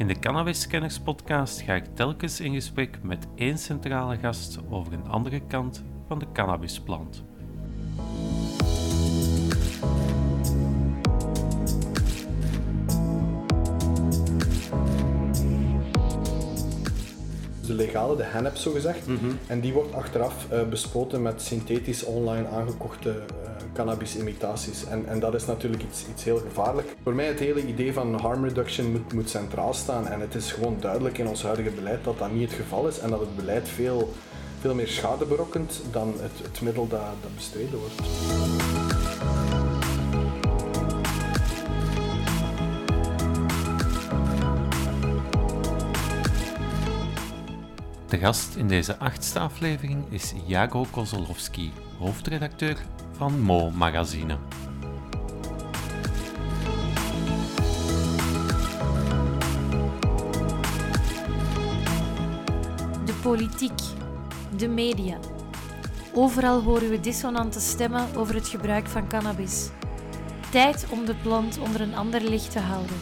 [0.00, 4.92] In de Cannabis Scanners podcast ga ik telkens in gesprek met één centrale gast over
[4.92, 7.24] een andere kant van de cannabisplant.
[17.80, 19.06] Legale, de hennep zo gezegd.
[19.46, 23.14] En die wordt achteraf eh, bespoten met synthetisch online aangekochte uh,
[23.72, 24.84] cannabis-imitaties.
[24.86, 26.96] En, en dat is natuurlijk iets, iets heel gevaarlijk.
[27.02, 30.06] Voor mij het hele idee van harm reduction moet, moet centraal staan.
[30.08, 32.98] En het is gewoon duidelijk in ons huidige beleid dat dat niet het geval is.
[32.98, 34.12] En dat het beleid veel,
[34.60, 39.69] veel meer schade berokkent dan het, het middel dat, dat bestreden wordt.
[48.10, 52.76] De gast in deze achtste aflevering is Jago Kozolowski, hoofdredacteur
[53.12, 54.38] van Mo Magazine.
[63.04, 63.80] De politiek,
[64.56, 65.18] de media.
[66.14, 69.68] Overal horen we dissonante stemmen over het gebruik van cannabis.
[70.50, 72.96] Tijd om de plant onder een ander licht te houden.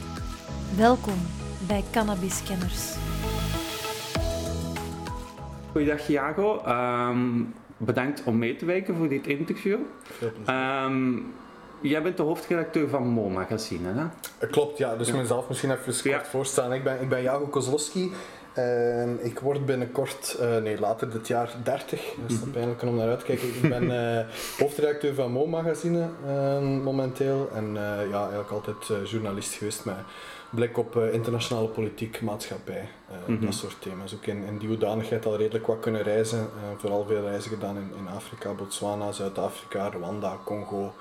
[0.77, 1.19] Welkom
[1.67, 2.97] bij Cannabiskenners.
[5.73, 9.79] Goeiedag Jago, um, bedankt om mee te werken voor dit interview.
[10.49, 11.35] Um,
[11.81, 14.03] jij bent de hoofdredacteur van Mo Magazine, hè?
[14.03, 14.97] Uh, klopt, ja.
[14.97, 15.17] Dus ja.
[15.17, 16.25] mezelf misschien even kort ja.
[16.25, 16.77] voorstellen.
[16.77, 18.13] Ik ben, ik ben Jago Kozlowski.
[18.59, 22.95] Uh, ik word binnenkort, uh, nee later dit jaar 30, dat is mm pijnlijk om
[22.95, 23.49] naar uit te kijken.
[23.49, 24.21] Ik ben uh,
[24.61, 26.09] hoofdredacteur van Mo Magazine
[26.83, 27.75] momenteel en
[28.11, 29.95] ja, eigenlijk altijd journalist geweest met
[30.51, 32.89] blik op internationale politiek, maatschappij,
[33.27, 33.45] mm -hmm.
[33.45, 34.15] dat soort thema's.
[34.15, 37.91] Ook in, in die hoedanigheid al redelijk wat kunnen reizen, vooral veel reizen gedaan in,
[37.99, 40.95] in Afrika, Botswana, Zuid-Afrika, Rwanda, Congo.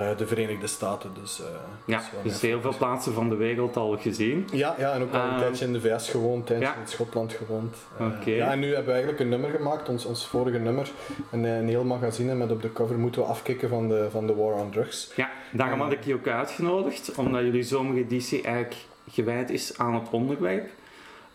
[0.00, 1.10] Uh, de Verenigde Staten.
[1.20, 1.46] Dus, uh,
[1.84, 4.48] ja, dus heel veel plaatsen van de wereld al gezien.
[4.52, 6.74] Ja, ja en ook al een uh, tijdje in de VS gewoond, een tijdje ja.
[6.82, 7.76] in Schotland gewoond.
[7.98, 8.34] Okay.
[8.34, 10.90] Ja, en nu hebben we eigenlijk een nummer gemaakt, ons, ons vorige nummer,
[11.30, 14.34] een, een heel magazine met op de cover moeten we afkicken van de, van de
[14.34, 15.12] War on Drugs.
[15.16, 18.76] Ja, daarom had ik je ook uitgenodigd, omdat jullie zomereditie eigenlijk
[19.10, 20.70] gewijd is aan het onderwerp.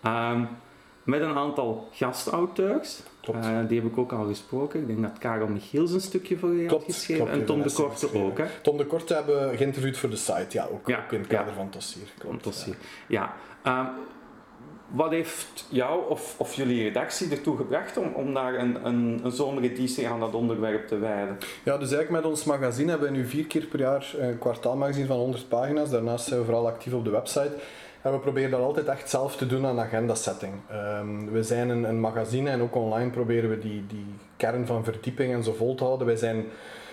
[0.06, 0.48] Um,
[1.06, 3.00] met een aantal gastauteurs.
[3.30, 4.80] Uh, die heb ik ook al gesproken.
[4.80, 7.26] Ik denk dat Karel Michiels een stukje voor je had geschreven.
[7.26, 8.38] Klopt, en Tom de Korte ook.
[8.38, 8.46] Hè?
[8.62, 11.28] Tom de Korte hebben we geïnterviewd voor de site, ja, ook, ja, ook in het
[11.28, 11.58] kader ja.
[11.58, 12.08] van Tossier.
[12.18, 12.76] Klopt, Tossier.
[13.08, 13.34] Ja.
[13.64, 13.80] ja.
[13.80, 13.88] Um,
[14.88, 19.32] wat heeft jou of, of jullie redactie ertoe gebracht om, om daar een, een, een
[19.32, 21.38] zomereditie aan dat onderwerp te wijden?
[21.64, 25.06] Ja, dus eigenlijk met ons magazine hebben we nu vier keer per jaar een kwartaalmagazine
[25.06, 25.90] van 100 pagina's.
[25.90, 27.54] Daarnaast zijn we vooral actief op de website.
[28.06, 30.54] En we proberen dat altijd echt zelf te doen aan agenda-setting.
[31.00, 34.06] Um, we zijn een, een, magazine en ook online proberen we die, die
[34.38, 36.08] kern van verdieping en zo vol te houden.
[36.08, 36.46] Wij, zijn,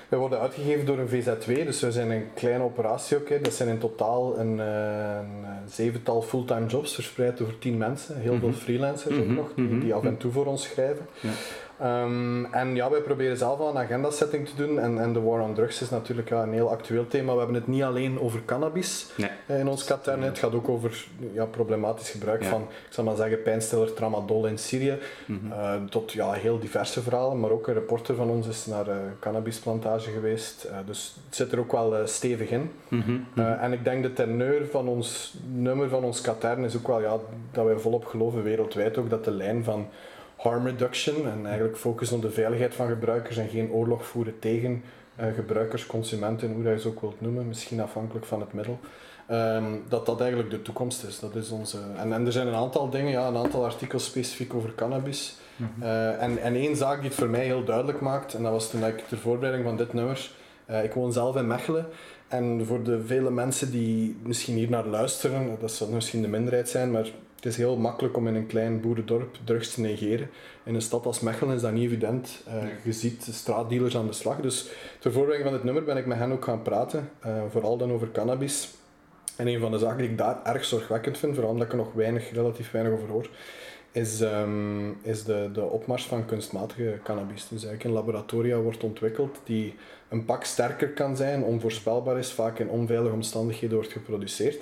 [0.08, 3.28] wij worden uitgegeven door een VZW, dus we zijn een kleine operatie ook.
[3.28, 3.40] Hè.
[3.40, 8.16] Dat zijn in totaal een, een zevental fulltime jobs verspreid over tien mensen.
[8.16, 8.52] Heel mm -hmm.
[8.52, 9.34] veel freelancers ook mm -hmm.
[9.34, 11.06] nog, die, die af en toe voor ons schrijven.
[11.20, 11.30] Ja.
[11.84, 14.78] Um, en ja, wij proberen zelf al een agenda-setting te doen.
[14.78, 17.32] En, en de war on drugs is natuurlijk ja, een heel actueel thema.
[17.32, 19.58] We hebben het niet alleen over cannabis nee.
[19.58, 20.22] in ons katern.
[20.22, 22.48] Het gaat ook over ja, problematisch gebruik ja.
[22.48, 24.98] van, ik zal maar zeggen, pijnstiller tramadol in Syrië.
[25.26, 25.52] Mm -hmm.
[25.52, 27.40] uh, tot ja, heel diverse verhalen.
[27.40, 30.66] Maar ook een reporter van ons is naar uh, cannabisplantage geweest.
[30.70, 32.70] Uh, dus het zit er ook wel stevig in.
[32.88, 33.44] Mm -hmm.
[33.44, 37.16] en ik denk de teneur van ons nummer van ons katern is ook wel ja,
[37.50, 39.86] dat wij volop geloven wereldwijd ook dat de lijn van
[40.42, 44.82] harm reduction en eigenlijk focussen op de veiligheid van gebruikers en geen oorlog voeren tegen
[45.20, 48.78] uh, gebruikers, consumenten, hoe dat je ze ook wilt noemen, misschien afhankelijk van het middel.
[49.30, 51.18] Um, dat dat eigenlijk de toekomst is.
[51.20, 51.78] Dat is onze...
[51.96, 55.36] en, en er zijn een aantal dingen, ja, een aantal artikels specifiek over cannabis.
[55.56, 55.82] Mm -hmm.
[55.82, 58.70] uh, en, en één zaak die het voor mij heel duidelijk maakt, en dat was
[58.70, 60.30] toen ik ter voorbereiding van dit nummer,
[60.70, 61.86] uh, ik woon zelf in Mechelen.
[62.28, 66.68] En voor de vele mensen die misschien hier naar luisteren, dat zal misschien de minderheid
[66.68, 67.06] zijn, maar
[67.42, 70.30] het is heel makkelijk om in een klein boerendorp drugs te negeren.
[70.64, 72.42] In een stad als Mechelen is dat niet evident.
[72.48, 72.54] Uh,
[72.84, 74.40] je ziet straatdealers aan de slag.
[74.40, 77.10] Dus ter voorbereiding van dit nummer ben ik met hen ook gaan praten.
[77.26, 78.70] Uh, vooral dan over cannabis.
[79.36, 81.78] En een van de zaken die ik daar erg zorgwekkend vind, vooral omdat ik er
[81.78, 83.28] nog weinig, relatief weinig over hoor,
[83.92, 87.42] is, um, is de, de opmars van kunstmatige cannabis.
[87.42, 89.74] Dus eigenlijk in laboratoria wordt ontwikkeld die
[90.08, 94.58] een pak sterker kan zijn, onvoorspelbaar is, vaak in onveilige omstandigheden wordt geproduceerd.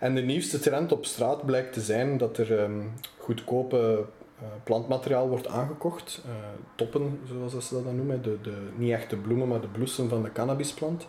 [0.00, 4.04] En de nieuwste trend op straat blijkt te zijn dat er um, goedkope
[4.42, 6.22] uh, plantmateriaal wordt aangekocht.
[6.26, 6.32] Uh,
[6.74, 8.22] toppen, zoals ze dat dan noemen.
[8.22, 11.06] De, de, niet echt de bloemen, maar de bloesem van de cannabisplant.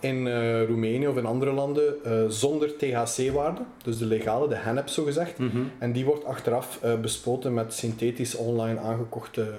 [0.00, 1.94] In uh, Roemenië of in andere landen
[2.32, 3.60] zonder THC-waarde.
[3.84, 5.38] Dus de legale, de hennep zo gezegd.
[5.38, 5.70] Mm -hmm.
[5.78, 9.52] En die wordt achteraf bespoten met synthetisch online aangekochte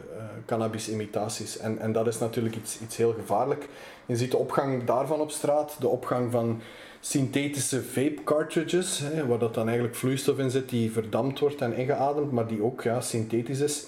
[0.45, 1.57] cannabis-imitaties.
[1.57, 3.67] En, en dat is natuurlijk iets, iets heel gevaarlijk.
[4.05, 6.61] Je ziet de opgang daarvan op straat, de opgang van
[7.01, 11.73] synthetische vape cartridges, hè, waar dat dan eigenlijk vloeistof in zit die verdampt wordt en
[11.73, 13.87] ingeademd, maar die ook ja, synthetisch is.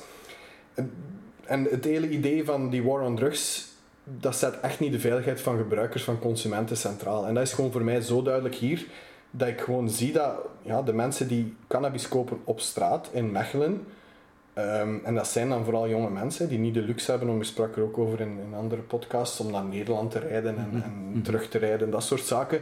[1.46, 3.68] En, het hele idee van die war on drugs,
[4.04, 7.28] dat zet echt niet de veiligheid van gebruikers, van consumenten centraal.
[7.28, 8.86] En dat is gewoon voor mij zo duidelijk hier,
[9.32, 13.86] dat ik gewoon zie dat ja, de mensen die cannabis kopen op straat in Mechelen,
[14.54, 17.44] ehm, en dat zijn dan vooral jonge mensen die niet de luxe hebben, om, we
[17.44, 20.84] sprak er ook over in, in andere podcasts, om naar Nederland te rijden en,
[21.16, 22.62] en terug te rijden, dat soort zaken.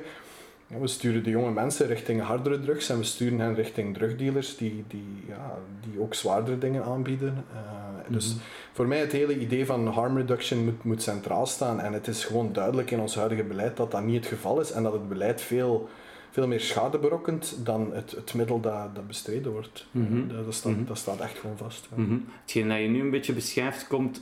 [0.80, 4.84] We sturen de jonge mensen richting hardere drugs en we sturen hen richting drugdealers die,
[4.88, 5.58] die, ja,
[5.90, 7.46] die ook zwaardere dingen aanbieden.
[7.54, 7.60] Uh,
[8.08, 8.36] Dus
[8.74, 12.26] voor mij het hele idee van harm reduction moet, moet centraal staan en het is
[12.26, 15.10] gewoon duidelijk in ons huidige beleid dat dat niet het geval is en dat het
[15.10, 15.90] beleid veel,
[16.32, 19.86] veel meer schade berokkent dan het, het middel dat, dat bestreden wordt.
[19.92, 20.28] Mhm.
[20.28, 20.86] dat, dat, staat, Mhm.
[20.86, 21.88] dat staat echt gewoon vast.
[21.96, 22.18] Mhm.
[22.42, 24.22] Hetgeen dat je nu een beetje beschrijft, komt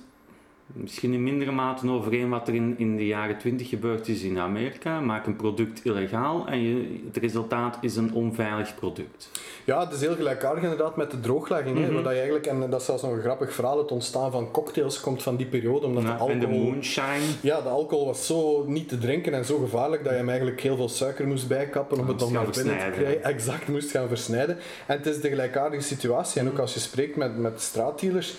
[0.74, 4.40] misschien in mindere mate overeen wat er in, in de jaren 20 gebeurd is in
[4.40, 5.00] Amerika.
[5.00, 9.30] Maak een product illegaal en je, het resultaat is een onveilig product.
[9.64, 11.94] Ja, het is heel gelijkaardig inderdaad met de drooglegging.
[11.94, 14.52] waar dat je eigenlijk, en dat is zelfs nog een grappig verhaal, het ontstaan van
[14.52, 16.72] cocktails komt van die periode, omdat de Ja, en de alcohol...
[16.72, 17.26] moonshine.
[17.42, 20.62] Ja, de alcohol was zo niet te drinken en zo gevaarlijk dat je hem eigenlijk
[20.62, 23.24] heel veel suiker moest bijkappen om het moest naar binnen te krijgen.
[23.34, 24.58] Exact, moest gaan versnijden.
[24.86, 26.42] En het is de gelijkaardige situatie.
[26.42, 28.38] En ook als je spreekt met, met straatdealers,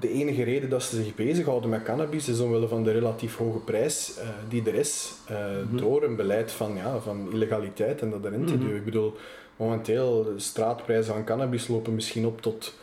[0.00, 3.58] de enige reden dat ze zich bezighouden met cannabis is omwille van de relatief hoge
[3.58, 5.36] prijs eh, die er is, eh,
[5.68, 5.76] Mhm.
[5.76, 8.62] door een beleid van, ja, van illegaliteit en dat erin te Mhm.
[8.62, 8.76] duwen.
[8.76, 9.14] Ik bedoel,
[9.56, 12.74] momenteel, de straatprijzen van cannabis lopen misschien op tot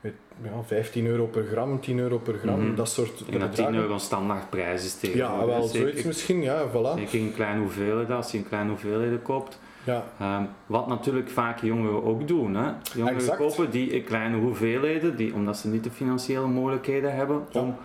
[0.00, 0.12] weet,
[0.42, 2.74] ja, 15 euro per gram, 10 euro per gram, Mhm.
[2.74, 3.74] dat soort En dat 10 bedragen.
[3.74, 5.38] euro standaardprijs is tegenwoordig.
[5.40, 6.98] Ja, wel zoiets misschien, ja, voilà.
[6.98, 9.58] Zeker in kleine hoeveelheden, als je in kleine hoeveelheden koopt.
[9.88, 12.54] Ja, Ehm, wat natuurlijk vaak jongeren ook doen.
[12.54, 12.70] Hè?
[12.94, 13.36] Jongeren Exact.
[13.38, 17.60] kopen die in kleine hoeveelheden, die, omdat ze niet de financiële mogelijkheden hebben Ja.
[17.60, 17.76] om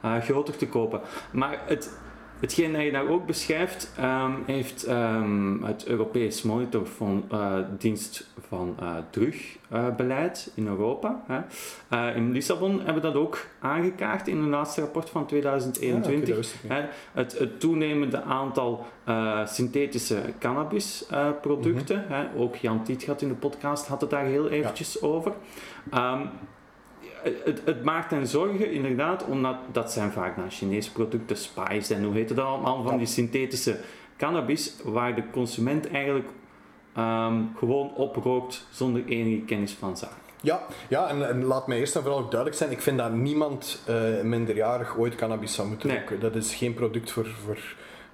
[0.00, 1.00] eh, groter te kopen.
[1.32, 1.98] Maar het,
[2.42, 10.52] hetgeen dat je daar ook beschrijft, ehm, heeft ehm, het Europees Monitordienst van eh Drugbeleid
[10.54, 11.22] in Europa.
[11.26, 11.40] Hè?
[11.88, 16.16] Eh, in Lissabon hebben dat ook aangekaart in hun laatste rapport van Ja, 2021.
[16.22, 16.72] oké, dat wist ik niet.
[16.72, 22.26] Hè, het, het toenemende aantal eh, synthetische cannabisproducten, Mhm.
[22.36, 25.32] ook Jan Tietgat in de podcast had het daar heel eventjes over.
[25.90, 26.20] Ehm,
[27.44, 32.04] het, het maakt hen zorgen inderdaad, omdat dat zijn vaak dan Chinese producten, spice en
[32.04, 33.78] hoe heet het allemaal, van die synthetische
[34.16, 36.28] cannabis, waar de consument eigenlijk
[36.94, 40.16] ehm, gewoon oprookt zonder enige kennis van zaken.
[40.40, 43.12] Ja, ja en, en laat mij eerst en vooral ook duidelijk zijn, ik vind dat
[43.12, 45.98] niemand eh, minderjarig ooit cannabis zou moeten Nee.
[45.98, 46.20] roken.
[46.20, 47.58] Dat is geen product voor, voor,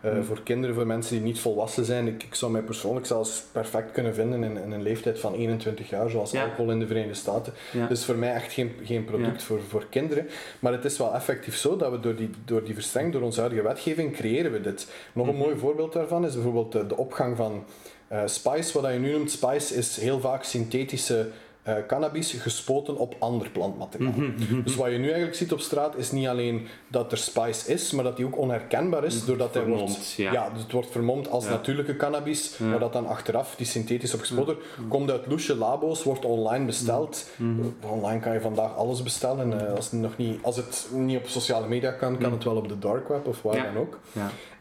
[0.01, 2.07] eh, voor kinderen, voor mensen die niet volwassen zijn.
[2.07, 5.89] Ik, ik zou mij persoonlijk zelfs perfect kunnen vinden in, in een leeftijd van 21
[5.91, 6.43] jaar, zoals Ja.
[6.45, 7.53] alcohol in de Verenigde Staten.
[7.73, 7.87] Ja.
[7.87, 10.27] Dus voor mij echt geen, geen product voor, voor kinderen.
[10.59, 13.41] Maar het is wel effectief zo dat we door die, door die verstrenging, door onze
[13.41, 14.87] huidige wetgeving, creëren we dit.
[15.13, 15.43] Nog een Mhm.
[15.43, 17.65] mooi voorbeeld daarvan is bijvoorbeeld de, de opgang van
[18.09, 18.81] eh, spice.
[18.81, 21.29] Wat je nu noemt spice is heel vaak synthetische
[21.69, 24.13] eh, cannabis gespoten op ander plantmateriaal.
[24.13, 27.73] Mhm, Dus wat je nu eigenlijk ziet op straat is niet alleen dat er spice
[27.73, 30.13] is, maar dat die ook onherkenbaar is doordat hij wordt...
[30.17, 30.51] Ja.
[30.51, 31.51] dus het wordt vermomd als Ja.
[31.51, 32.65] natuurlijke cannabis, Ja.
[32.67, 34.57] maar dat dan achteraf, die synthetisch opgespoten,
[34.89, 37.29] komt uit loesje labo's, wordt online besteld.
[37.37, 37.61] Mhm.
[37.91, 39.67] Online kan je vandaag alles bestellen.
[39.69, 42.57] Eh, als, het nog niet, als het niet op sociale media kan, kan het wel
[42.57, 43.99] op de dark web of waar dan ook.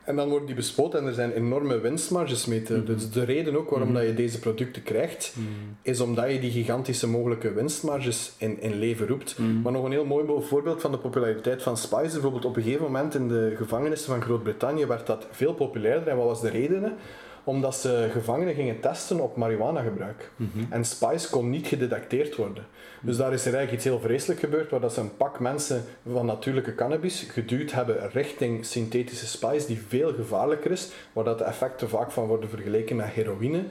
[0.08, 2.84] En dan worden die bespoten en er zijn enorme winstmarges mee te.
[2.84, 5.36] Dus de reden ook waarom dat je deze producten krijgt,
[5.82, 9.38] is omdat je die gigantische mogelijke winstmarges in, in leven roept.
[9.64, 12.12] Maar nog een heel mooi voorbeeld van de populariteit van Spice.
[12.12, 16.08] Bijvoorbeeld op een gegeven moment in de gevangenissen van Groot-Brittannië werd dat veel populairder.
[16.08, 16.94] En wat was de reden?
[17.48, 20.32] Omdat ze gevangenen gingen testen op marihuana-gebruik.
[20.70, 22.66] En Spice kon niet gedetecteerd worden.
[23.02, 25.84] Dus daar is er eigenlijk iets heel vreselijk gebeurd, waar dat ze een pak mensen
[26.12, 31.44] van natuurlijke cannabis geduwd hebben richting synthetische spice, die veel gevaarlijker is, waar dat de
[31.44, 33.64] effecten vaak van worden vergeleken met heroïne.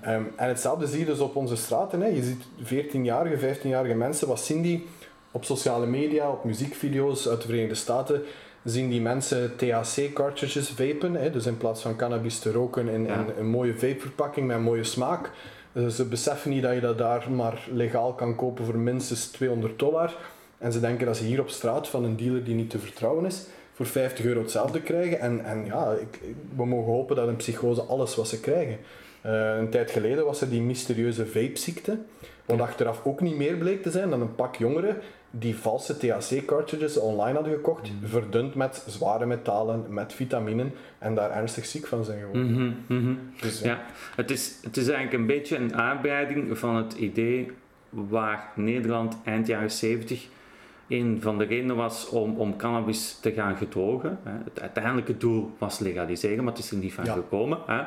[0.00, 2.00] Ehm, en hetzelfde zie je dus op onze straten.
[2.00, 2.06] Hè.
[2.08, 4.86] Je ziet 14-jarige, 15-jarige mensen, wat zien die
[5.30, 8.22] op sociale media, op muziekvideo's uit de Verenigde Staten?
[8.66, 13.14] Zien die mensen THC-cartridges vapen, hè, dus in plaats van cannabis te roken in, Ja.
[13.14, 15.30] in een mooie vapeverpakking met een mooie smaak.
[15.72, 19.78] Eh, Ze beseffen niet dat je dat daar maar legaal kan kopen voor minstens 200
[19.78, 20.16] dollar.
[20.58, 23.24] En ze denken dat ze hier op straat van een dealer die niet te vertrouwen
[23.26, 25.20] is, voor 50 euro hetzelfde krijgen.
[25.20, 26.20] En, en ja, ik-
[26.56, 28.76] we mogen hopen dat een psychose alles wat ze krijgen.
[29.26, 31.98] Eh, een tijd geleden was er die mysterieuze vapeziekte,
[32.44, 34.96] wat achteraf ook niet meer bleek te zijn dan een pak jongeren
[35.30, 41.66] die valse THC-cartridges online hadden gekocht, verdund met zware metalen, met vitaminen en daar ernstig
[41.66, 42.52] ziek van zijn geworden.
[42.52, 43.14] Mhm, mhm.
[43.40, 43.66] Dus, ja.
[43.66, 43.80] Ja,
[44.16, 47.50] het is, het is eigenlijk een beetje een uitbreiding van het idee
[47.90, 50.26] waar Nederland eind jaren 70
[50.88, 54.18] een van de redenen was om, om cannabis te gaan gedrogen.
[54.22, 54.32] Hè.
[54.44, 57.12] Het uiteindelijke doel was legaliseren, maar het is er niet van Ja.
[57.12, 57.58] gekomen.
[57.66, 57.82] Hè.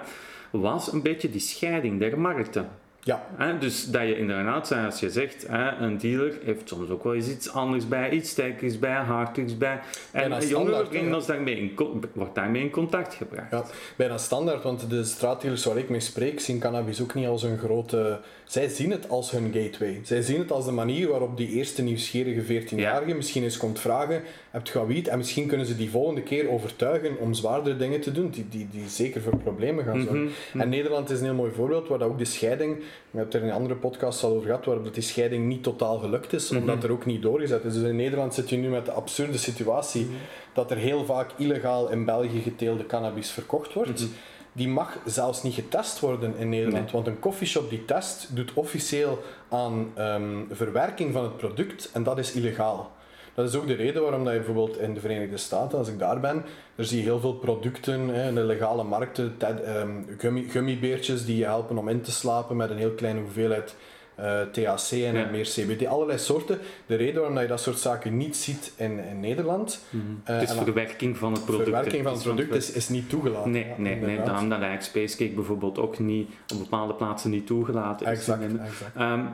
[0.52, 2.70] Was een beetje die scheiding der markten.
[3.04, 3.54] Ja.
[3.60, 5.46] dus dat je inderdaad, zoals je zegt,
[5.80, 9.80] een dealer heeft soms ook wel eens iets anders bij, iets sterkers bij, harders bij.
[10.12, 11.78] En jongeren brengen ons daarmee in,
[12.14, 13.52] wordt daarmee in contact gebracht.
[13.52, 13.64] Ja,
[13.96, 17.58] bijna standaard, want de straatdealers waar ik mee spreek zien cannabis ook niet als een
[17.58, 18.20] grote...
[18.50, 20.00] Zij zien het als hun gateway.
[20.04, 24.24] Zij zien het als de manier waarop die eerste nieuwsgierige 14-jarige misschien eens komt vragen,
[24.52, 25.08] heb je wiet?
[25.08, 28.68] En misschien kunnen ze die volgende keer overtuigen om zwaardere dingen te doen, die, die,
[28.72, 30.24] die zeker voor problemen gaan zorgen.
[30.24, 30.62] Mhm, mhm.
[30.62, 32.84] En Nederland is een heel mooi voorbeeld waar dat ook de scheiding we
[33.18, 36.00] hebben het er in een andere podcast al over gehad, waar die scheiding niet totaal
[36.00, 36.86] gelukt is, omdat mhm.
[36.86, 37.74] er ook niet doorgezet is.
[37.74, 40.08] Dus in Nederland zit je nu met de absurde situatie
[40.54, 44.08] dat er heel vaak illegaal in België geteelde cannabis verkocht wordt.
[44.54, 49.24] Die mag zelfs niet getest worden in Nederland, want een coffeeshop die test doet officieel
[49.50, 52.92] aan um, verwerking van het product en dat is illegaal.
[53.34, 56.00] Dat is ook de reden waarom dat je bijvoorbeeld in de Verenigde Staten, als ik
[56.00, 56.44] daar ben,
[56.76, 59.38] er zie je heel veel producten hè, in de legale markten,
[59.78, 63.76] um, gummi, gummibeertjes die je helpen om in te slapen met een heel kleine hoeveelheid
[64.20, 66.60] uh, eh, THC en meer CBD, allerlei soorten.
[66.86, 69.86] De reden waarom je dat soort zaken niet ziet in, in Nederland.
[69.90, 70.36] Mm -hmm.
[70.36, 71.70] uh, dus verwerking van het product.
[71.70, 73.52] Verwerking van het product is, is niet toegelaten.
[73.52, 78.06] Nee, nee, nee daarom dat eigenlijk Spacecake bijvoorbeeld ook niet op bepaalde plaatsen niet toegelaten
[78.06, 78.12] is.
[78.12, 79.00] Exact, exact.
[79.00, 79.30] Um,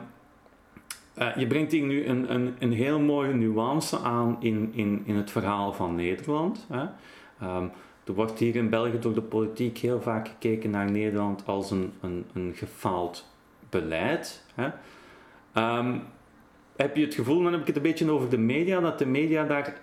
[1.18, 5.16] uh, je brengt hier nu een, een, een heel mooie nuance aan in, in, in
[5.16, 6.66] het verhaal van Nederland.
[6.68, 6.82] Hè?
[7.56, 7.70] Um,
[8.04, 11.92] er wordt hier in België door de politiek heel vaak gekeken naar Nederland als een,
[12.00, 13.26] een, een gefaald
[13.70, 14.42] beleid.
[14.54, 14.68] Hè?
[15.78, 16.02] Um,
[16.76, 19.06] heb je het gevoel, dan heb ik het een beetje over de media, dat de
[19.06, 19.80] media daar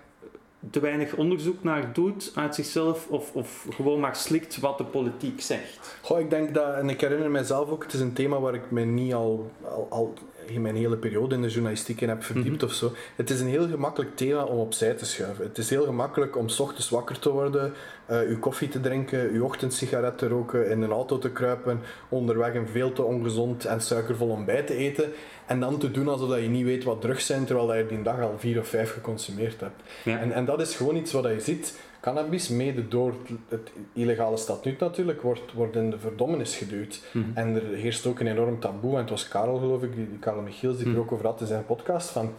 [0.70, 5.40] te weinig onderzoek naar doet uit zichzelf of, of gewoon maar slikt wat de politiek
[5.40, 5.98] zegt?
[6.02, 8.70] Goh, ik denk dat, en ik herinner mijzelf ook, het is een thema waar ik
[8.70, 10.14] me niet al, al, al
[10.46, 12.92] in mijn hele periode in de journalistiek in heb verdiept mm of zo.
[13.16, 15.44] Het is een heel gemakkelijk thema om opzij te schuiven.
[15.44, 17.72] Het is heel gemakkelijk om s ochtends wakker te worden,
[18.10, 22.54] uh, uw koffie te drinken, uw ochtendsigaret te roken, in een auto te kruipen, onderweg
[22.54, 25.12] een veel te ongezond en suikervol ontbijt te eten
[25.46, 28.20] en dan te doen alsof je niet weet wat drugs zijn, terwijl je die dag
[28.20, 29.82] al vier of vijf geconsumeerd hebt.
[30.04, 33.14] En, en dat is gewoon iets wat je ziet cannabis, mede door
[33.48, 37.00] het illegale statuut natuurlijk, wordt, wordt in de verdommenis geduwd.
[37.12, 37.24] Mhm.
[37.34, 40.18] En er heerst ook een enorm taboe, en het was Karel geloof ik, die, die
[40.18, 41.00] Karel Michiels, die er mhm.
[41.00, 42.32] ook over had in zijn podcast, van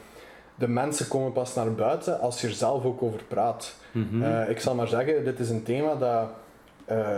[0.56, 3.76] de mensen komen pas naar buiten als je er zelf ook over praat.
[3.92, 4.24] Mhm.
[4.24, 6.30] Eh, ik zal maar zeggen, dit is een thema dat...
[6.92, 7.18] Uh,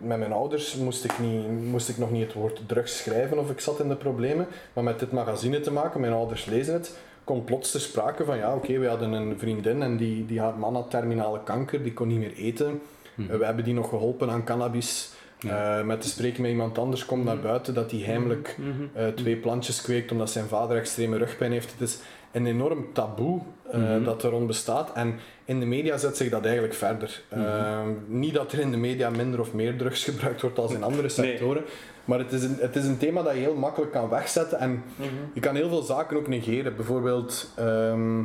[0.00, 3.50] met mijn ouders moest ik, niet, moest ik nog niet het woord drugs schrijven of
[3.50, 6.96] ik zat in de problemen, maar met dit magazine te maken, mijn ouders lezen het,
[7.28, 10.58] komt plots te sprake van ja, oké, we hadden een vriendin en die, die haar
[10.58, 12.80] man had terminale kanker, die kon niet meer eten.
[13.14, 13.38] Mhm.
[13.38, 15.10] we hebben die nog geholpen aan cannabis.
[15.38, 17.46] Eh, met te spreken met iemand anders komt naar mhm.
[17.46, 19.02] buiten dat hij heimelijk mhm.
[19.02, 21.72] uh, twee plantjes kweekt omdat zijn vader extreme rugpijn heeft.
[21.72, 21.98] Het is
[22.32, 23.40] een enorm taboe
[23.74, 27.22] uh, dat er rond bestaat en in de media zet zich dat eigenlijk verder.
[28.06, 31.08] niet dat er in de media minder of meer drugs gebruikt wordt als in andere
[31.08, 31.64] sectoren,
[32.08, 34.82] maar het is, een, het is een thema dat je heel makkelijk kan wegzetten en
[34.96, 35.08] mhm.
[35.32, 36.76] je kan heel veel zaken ook negeren.
[36.76, 38.24] Bijvoorbeeld, ehm,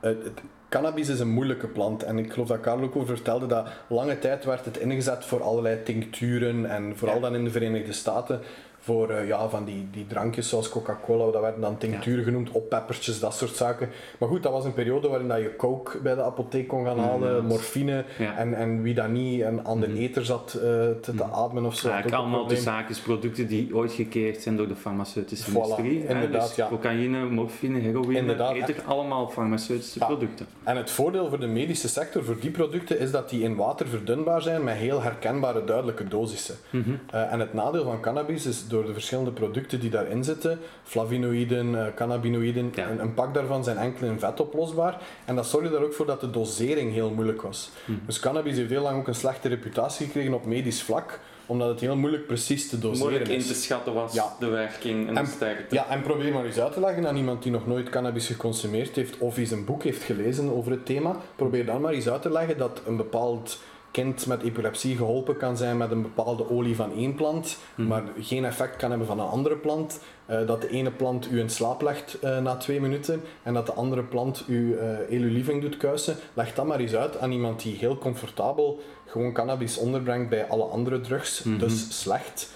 [0.00, 3.68] het, cannabis is een moeilijke plant en ik geloof dat Carlo ook over vertelde dat
[3.88, 8.40] lange tijd werd het ingezet voor allerlei tincturen en vooral dan in de Verenigde Staten
[8.86, 12.24] voor uh, ja, van die, die drankjes zoals Coca-Cola, dat werden dan tincturen ja.
[12.24, 13.88] genoemd, oppeppertjes, dat soort zaken.
[14.18, 16.98] Maar goed, dat was een periode waarin dat je coke bij de apotheek kon gaan
[16.98, 18.04] halen, morfine
[18.36, 19.96] en, en wie dat niet en aan de mm.
[19.96, 21.20] eter zat uh, te, te, mm.
[21.20, 21.88] ademen of zo.
[21.88, 26.06] Eigenlijk allemaal de zaken, producten die ooit gekeerd zijn door de farmaceutische industrie.
[26.06, 26.68] Inderdaad, dus ja.
[26.68, 30.46] Cocaïne, morfine, heroïne, inderdaad, eter, allemaal farmaceutische producten.
[30.62, 33.88] En het voordeel voor de medische sector, voor die producten, is dat die in water
[33.88, 36.56] verdunbaar zijn met heel herkenbare, duidelijke dosissen.
[36.70, 37.00] Mm -hmm.
[37.14, 41.66] uh, en het nadeel van cannabis is door de verschillende producten die daarin zitten, flavinoïden,
[41.72, 45.00] uh, cannabinoïden, een, een, pak daarvan zijn enkel in vet oplosbaar.
[45.24, 47.70] En dat zorgde er ook voor dat de dosering heel moeilijk was.
[47.84, 48.00] Hmm.
[48.06, 51.80] Dus cannabis heeft heel lang ook een slechte reputatie gekregen op medisch vlak, omdat het
[51.80, 54.36] heel moeilijk precies te doseren moeilijk in te schatten was, ja.
[54.38, 55.74] de werking en, en de sterkte.
[55.74, 58.96] Ja, en probeer maar eens uit te leggen aan iemand die nog nooit cannabis geconsumeerd
[58.96, 61.16] heeft of eens een boek heeft gelezen over het thema.
[61.36, 63.58] Probeer dan maar eens uit te leggen dat een bepaald
[63.96, 67.86] kind met epilepsie geholpen kan zijn met een bepaalde olie van één plant, hmm.
[67.86, 70.00] maar geen effect kan hebben van een andere plant.
[70.30, 73.66] Uh, dat de ene plant u in slaap legt uh, na twee minuten en dat
[73.66, 74.78] de andere plant u
[75.10, 76.16] uh, doet kuisen.
[76.34, 80.64] Leg dat maar eens uit aan iemand die heel comfortabel gewoon cannabis onderbrengt bij alle
[80.64, 81.58] andere drugs, hmm.
[81.58, 82.50] dus slecht.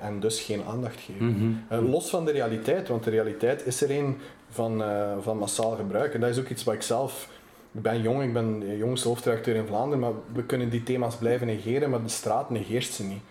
[0.00, 1.64] en dus geen aandacht geven.
[1.68, 1.90] Hmm.
[1.90, 4.18] los van de realiteit, want de realiteit is er een
[4.50, 4.82] van,
[5.20, 6.14] van massaal gebruik.
[6.14, 7.28] En dat is ook iets wat ik zelf
[7.74, 11.16] ik ben jong, ik ben de jongste hoofdredacteur in Vlaanderen, maar we kunnen die thema's
[11.16, 13.22] blijven negeren, maar de straat negeert ze niet.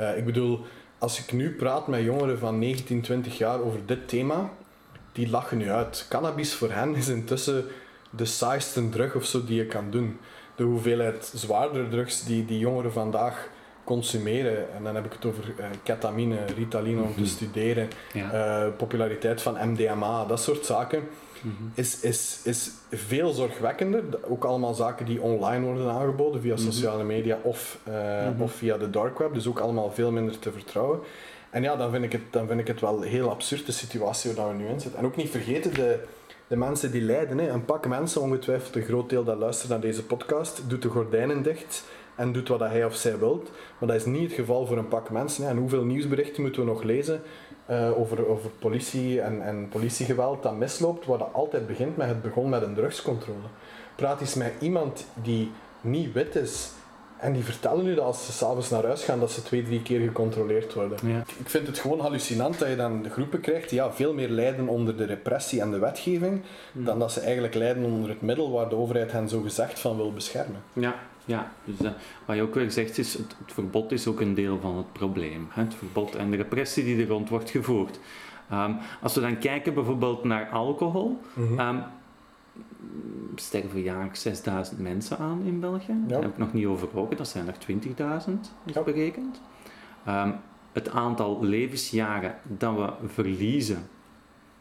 [0.00, 0.60] Uh, ik bedoel,
[0.98, 4.50] als ik nu praat met jongeren van 19, 20 jaar over dit thema,
[5.12, 6.06] die lachen nu uit.
[6.08, 7.64] Cannabis voor hen is intussen
[8.10, 10.18] de saaiste drug of zo die je kan doen.
[10.56, 13.48] De hoeveelheid zwaardere drugs die die jongeren vandaag
[13.94, 17.28] consumeren, en dan heb ik het over uh, ketamine, ritaline om te Mhm.
[17.28, 18.30] studeren, Ja.
[18.32, 21.02] eh, populariteit van MDMA, dat soort zaken,
[21.42, 21.52] Mhm.
[21.74, 24.02] is, is, is veel zorgwekkender.
[24.28, 26.62] Ook allemaal zaken die online worden aangeboden via Mhm.
[26.62, 30.52] sociale media of, eh, of via de dark web, dus ook allemaal veel minder te
[30.52, 30.98] vertrouwen.
[31.50, 33.72] En ja, dan vind ik het, dan vind ik het wel een heel absurd de
[33.72, 34.98] situatie waar we nu in zitten.
[35.00, 35.98] En ook niet vergeten de,
[36.46, 37.38] de mensen die lijden.
[37.38, 37.48] Hè.
[37.48, 41.42] Een pak mensen, ongetwijfeld een groot deel dat luistert naar deze podcast, doet de gordijnen
[41.42, 41.84] dicht
[42.16, 43.50] en doet wat hij of zij wilt.
[43.78, 45.48] Maar dat is niet het geval voor een pak mensen.
[45.48, 47.22] En hoeveel nieuwsberichten moeten we nog lezen
[47.66, 52.22] eh, over, over politie en, en politiegeweld dat misloopt, waar dat altijd begint met het
[52.22, 53.38] begon met een drugscontrole.
[53.94, 55.50] Praat eens met iemand die
[55.80, 56.70] niet wit is
[57.18, 59.82] en die vertellen nu dat als ze s'avonds naar huis gaan, dat ze twee, drie
[59.82, 60.98] keer gecontroleerd worden.
[61.08, 61.22] Ja.
[61.38, 64.28] Ik vind het gewoon hallucinant dat je dan de groepen krijgt die ja, veel meer
[64.28, 66.40] lijden onder de repressie en de wetgeving,
[66.72, 66.84] Mhm.
[66.84, 69.96] dan dat ze eigenlijk lijden onder het middel waar de overheid hen zo gezegd van
[69.96, 70.60] wil beschermen.
[70.72, 70.94] Ja,
[71.30, 71.52] ja.
[71.64, 71.92] Dus, eh,
[72.24, 74.92] wat je ook weer zegt is, het, het verbod is ook een deel van het
[74.92, 75.48] probleem.
[75.50, 75.62] Hè?
[75.62, 78.00] Het verbod en de repressie die er rond wordt gevoerd.
[78.50, 78.72] Ehm,
[79.02, 81.20] als we dan kijken bijvoorbeeld naar alcohol,
[81.56, 81.78] ehm,
[83.34, 85.92] sterven jaarlijks 6000 mensen aan in België.
[85.92, 86.08] Ja.
[86.08, 88.82] Daar heb ik nog niet over dat zijn er 20.000, is Ja.
[88.82, 89.40] berekend.
[90.04, 90.30] Ehm,
[90.72, 93.88] het aantal levensjaren dat we verliezen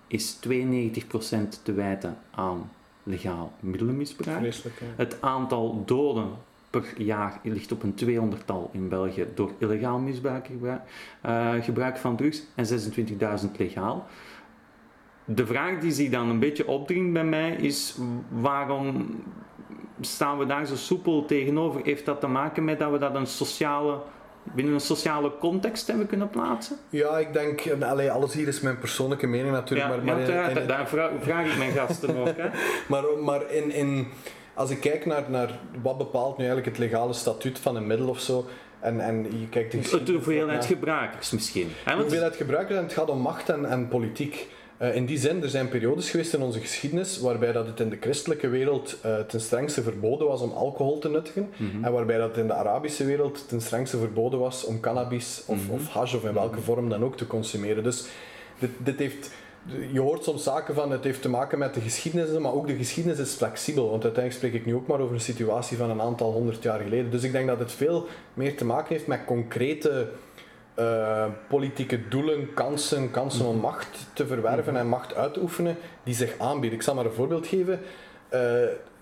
[0.08, 2.72] is 92% te wijten aan
[3.04, 4.56] legaal middelenmisbruik.
[4.96, 6.30] Het aantal doden
[6.70, 10.82] per jaar ligt op een 200-tal in België door illegaal misbruik, gebruik,
[11.22, 14.08] eh, gebruik van drugs en 26.000 legaal.
[15.26, 17.98] De vraag die zich dan een beetje opdringt bij mij is
[18.30, 19.08] waarom
[20.02, 21.82] staan we daar zo soepel tegenover?
[21.84, 24.00] Heeft dat te maken met dat we dat een sociale,
[24.44, 26.78] binnen een sociale context hebben kunnen plaatsen?
[26.90, 30.20] Ja, ik denk, en, allee, alles hier is mijn persoonlijke mening natuurlijk, ja, maar, maar,
[30.52, 32.38] in- in- daar vraag, vraag ik mijn gasten ook.
[32.38, 32.50] Hè?
[32.90, 34.08] maar, maar in, in,
[34.60, 38.08] als ik kijk naar, naar wat bepaalt nu eigenlijk het legale statuut van een middel
[38.08, 38.46] of zo,
[38.80, 41.70] en, en je kijkt de De hoeveelheid gebruikers misschien.
[41.86, 44.48] De hoeveelheid gebruikers en het gaat om macht en, en politiek.
[44.78, 47.90] Eh, in die zin, er zijn periodes geweest in onze geschiedenis waarbij dat het in
[47.90, 51.84] de christelijke wereld eh, ten strengste verboden was om alcohol te nuttigen Mhm.
[51.84, 55.74] en waarbij dat in de Arabische wereld ten strengste verboden was om cannabis of, Mhm.
[55.74, 57.84] of hash of in welke vorm dan ook te consumeren.
[57.84, 58.06] Dus
[58.60, 59.32] dit, dit heeft...
[59.92, 62.76] Je hoort soms zaken van het heeft te maken met de geschiedenis, maar ook de
[62.76, 63.90] geschiedenis is flexibel.
[63.90, 66.80] Want uiteindelijk spreek ik nu ook maar over een situatie van een aantal honderd jaar
[66.80, 67.12] geleden.
[67.12, 70.08] Dus ik denk dat het veel meer te maken heeft met concrete
[70.74, 76.14] eh, politieke doelen, kansen, kansen om macht te verwerven en macht uit te oefenen die
[76.14, 76.80] zich aanbieden.
[76.80, 77.80] Ik zal maar een voorbeeld geven.
[78.30, 78.42] Eh,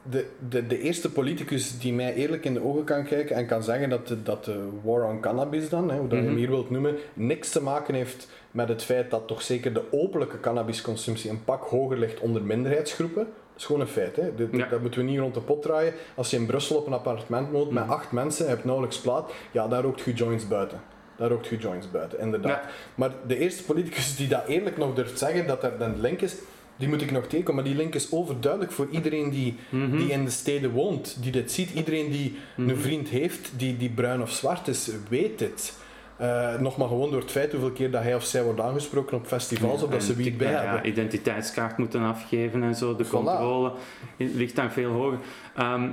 [0.09, 3.63] de, de, de eerste politicus die mij eerlijk in de ogen kan kijken en kan
[3.63, 6.39] zeggen dat de, dat de war on cannabis dan, hè, hoe dat je hem Mhm.
[6.39, 10.39] hier wilt noemen, niks te maken heeft met het feit dat toch zeker de openlijke
[10.39, 13.23] cannabisconsumptie een pak hoger ligt onder minderheidsgroepen.
[13.23, 14.15] Dat is gewoon een feit.
[14.15, 14.35] Hè.
[14.35, 14.67] Dat, Ja.
[14.67, 15.93] dat moeten we niet rond de pot draaien.
[16.15, 17.91] Als je in Brussel op een appartement woont met Mhm.
[17.93, 20.81] acht mensen, je hebt nauwelijks plaat, ja, daar rookt je joints buiten.
[21.15, 22.63] Daar rookt je joints buiten, inderdaad.
[22.63, 22.69] Ja.
[22.95, 26.35] Maar de eerste politicus die dat eerlijk nog durft zeggen, dat er een link is,
[26.77, 27.63] die moet ik nog tegenkomen.
[27.63, 29.97] Maar die link is overduidelijk voor iedereen die, Mhm.
[29.97, 31.69] die in de steden woont, die dit ziet.
[31.73, 32.69] Iedereen die Mhm.
[32.69, 35.73] een vriend heeft die, die bruin of zwart is, weet dit.
[36.17, 39.17] Eh, nog maar gewoon door het feit hoeveel keer dat hij of zij wordt aangesproken
[39.17, 40.87] op festivals, of dat ze wie bij ja, hebben.
[40.89, 42.95] identiteitskaart moeten afgeven en zo.
[42.95, 43.09] De Voilà.
[43.09, 43.71] controle
[44.17, 45.17] ligt daar veel hoger.
[45.55, 45.89] Ehm,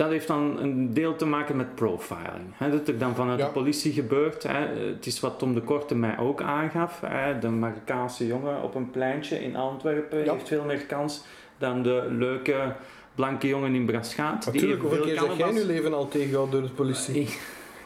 [0.00, 2.52] dat heeft dan een deel te maken met profiling.
[2.54, 3.46] Hè, dat er dan vanuit Ja.
[3.46, 4.42] de politie gebeurt.
[4.42, 4.66] Hè.
[4.94, 7.00] Het is wat Tom de Korte mij ook aangaf.
[7.06, 7.38] Hè.
[7.38, 10.32] De Marokkaanse jongen op een pleintje in Antwerpen Ja.
[10.32, 11.24] heeft veel meer kans
[11.58, 12.72] dan de leuke
[13.14, 14.42] blanke jongen in Braschaat.
[14.44, 17.28] die Natuurlijk, hoeveel keer zeg jij nu leven al tegengehouden door de politie?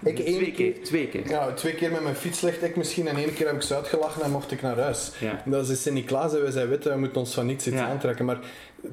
[0.05, 0.73] Ik één twee keer.
[0.73, 0.83] keer.
[0.85, 1.29] Twee keer.
[1.29, 3.75] Ja, twee keer met mijn fiets ligt ik misschien en één keer heb ik ze
[3.75, 5.13] uitgelachen en mocht ik naar huis.
[5.21, 5.43] Ja.
[5.47, 7.89] Dat is Sint-Niklaas en wij zijn wit we moeten ons van niets iets Ja.
[7.89, 8.25] aantrekken.
[8.25, 8.39] Maar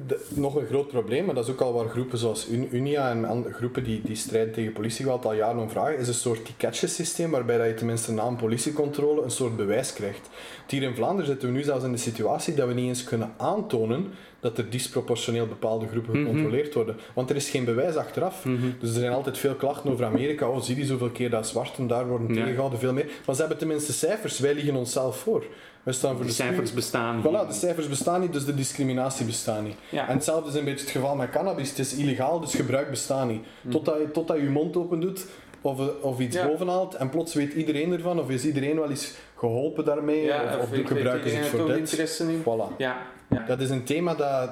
[0.06, 3.10] de- nog een groot probleem, maar dat is ook al waar groepen zoals Un- Unia
[3.10, 6.44] en andere groepen die, die strijden tegen politiegeweld al jaren om vragen, is een soort
[6.44, 10.28] ticketjesysteem waarbij dat je tenminste na een politiecontrole een soort bewijs krijgt.
[10.68, 13.32] Hier in Vlaanderen zitten we nu zelfs in de situatie dat we niet eens kunnen
[13.36, 14.10] aantonen
[14.42, 16.20] dat er disproportioneel bepaalde groepen Mhm.
[16.26, 16.96] gecontroleerd worden.
[17.14, 18.44] Want er is geen bewijs achteraf.
[18.44, 18.56] Mhm.
[18.80, 20.48] Dus er zijn altijd veel klachten over Amerika.
[20.48, 22.34] Oh, zie die zoveel keer dat zwarten daar worden Ja.
[22.34, 23.06] tegengehouden, veel meer.
[23.26, 24.38] Maar ze hebben tenminste cijfers.
[24.38, 25.44] Wij liegen onszelf voor.
[25.82, 27.24] Wij staan voor De de cijfers bestaan niet.
[27.24, 29.74] Voilà, de cijfers bestaan niet, dus de discriminatie bestaat niet.
[29.88, 30.08] Ja.
[30.08, 31.68] En hetzelfde is een beetje het geval met cannabis.
[31.68, 33.42] Het is illegaal, dus gebruik bestaat niet.
[33.60, 33.72] Mhm.
[33.72, 35.26] Totdat, je, totdat je je mond open doet
[35.60, 36.46] of, eh, of iets Ja.
[36.46, 40.56] bovenhaalt en plots weet iedereen ervan of is iedereen wel eens geholpen daarmee Ja, of,
[40.62, 40.88] of ze weet
[41.34, 41.76] het voor dit.
[41.76, 42.40] interesse in.
[42.42, 42.76] Voilà.
[42.78, 42.96] Ja,
[43.32, 43.44] ja.
[43.46, 44.50] Dat is een thema dat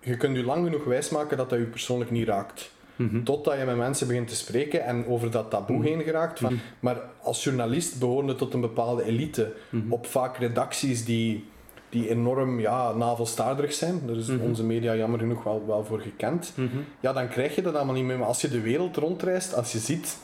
[0.00, 2.70] je kunt je lang genoeg wijsmaken dat dat je persoonlijk niet raakt.
[2.96, 3.22] Mhm.
[3.22, 5.86] Totdat je met mensen begint te spreken en over dat taboe Mhm.
[5.86, 6.38] heen geraakt.
[6.38, 6.62] Van, Mhm.
[6.80, 9.52] maar als journalist behorende tot een bepaalde elite,
[9.88, 11.44] op vaak redacties die,
[11.88, 16.52] die enorm ja, navelstaarderig zijn, daar is onze media jammer genoeg wel, wel voor gekend,
[17.00, 18.18] ja, dan krijg je dat allemaal niet meer.
[18.18, 20.18] Maar als je de wereld rondreist, als je ziet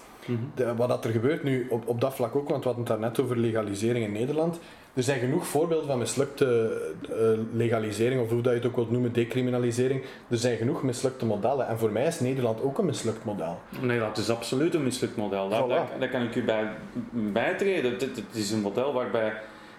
[0.55, 3.01] de, wat dat er gebeurt nu op, op dat vlak ook, want we hadden het
[3.01, 4.59] daarnet over legalisering in Nederland.
[4.95, 6.81] Er zijn genoeg voorbeelden van mislukte
[7.11, 7.17] uh,
[7.53, 10.03] legalisering, of hoe dat je het ook wilt noemen, decriminalisering.
[10.29, 11.67] Er zijn genoeg mislukte modellen.
[11.69, 13.59] En voor mij is Nederland ook een mislukt model.
[13.81, 15.49] Nederland is absoluut een mislukt model.
[15.49, 15.99] Daar, Voilà.
[15.99, 16.69] daar, kan ik u bij
[17.13, 17.93] bijtreden.
[17.93, 19.33] Het, is een model waarbij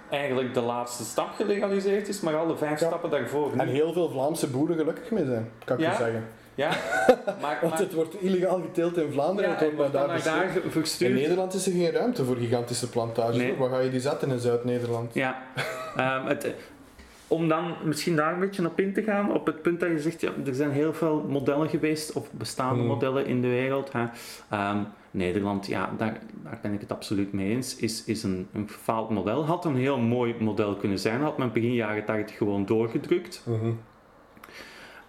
[0.10, 2.88] eigenlijk de laatste stap gelegaliseerd is, maar alle vijf Ja.
[2.88, 3.76] stappen daarvoor En niet.
[3.76, 5.92] heel veel Vlaamse boeren gelukkig mee zijn, kan ik Ja?
[5.92, 6.24] je zeggen.
[6.56, 6.70] Ja,
[7.42, 10.64] maar, Want maar het wordt illegaal geteeld in Vlaanderen, ja, en wordt dan daar verstuurd.
[10.64, 11.12] daar verstuurd.
[11.12, 13.38] In Nederland is er geen ruimte voor gigantische plantages.
[13.38, 13.56] Nee.
[13.56, 15.14] Waar ga je die zetten in Zuid-Nederland?
[15.14, 15.42] Ja,
[15.98, 16.54] ehm, het,
[17.28, 20.00] om dan misschien daar een beetje op in te gaan, op het punt dat je
[20.00, 22.88] zegt, ja, er zijn heel veel modellen geweest, of bestaande Hmm.
[22.88, 23.92] modellen in de wereld.
[23.92, 24.06] Hè.
[24.50, 24.78] Ehm,
[25.12, 29.10] Nederland, ja, daar, daar ben ik het absoluut mee eens, is, is een, een gefaald
[29.10, 29.46] model.
[29.46, 33.42] Had een heel mooi model kunnen zijn, had men begin jaren 80 gewoon doorgedrukt.
[33.46, 33.72] Mhm.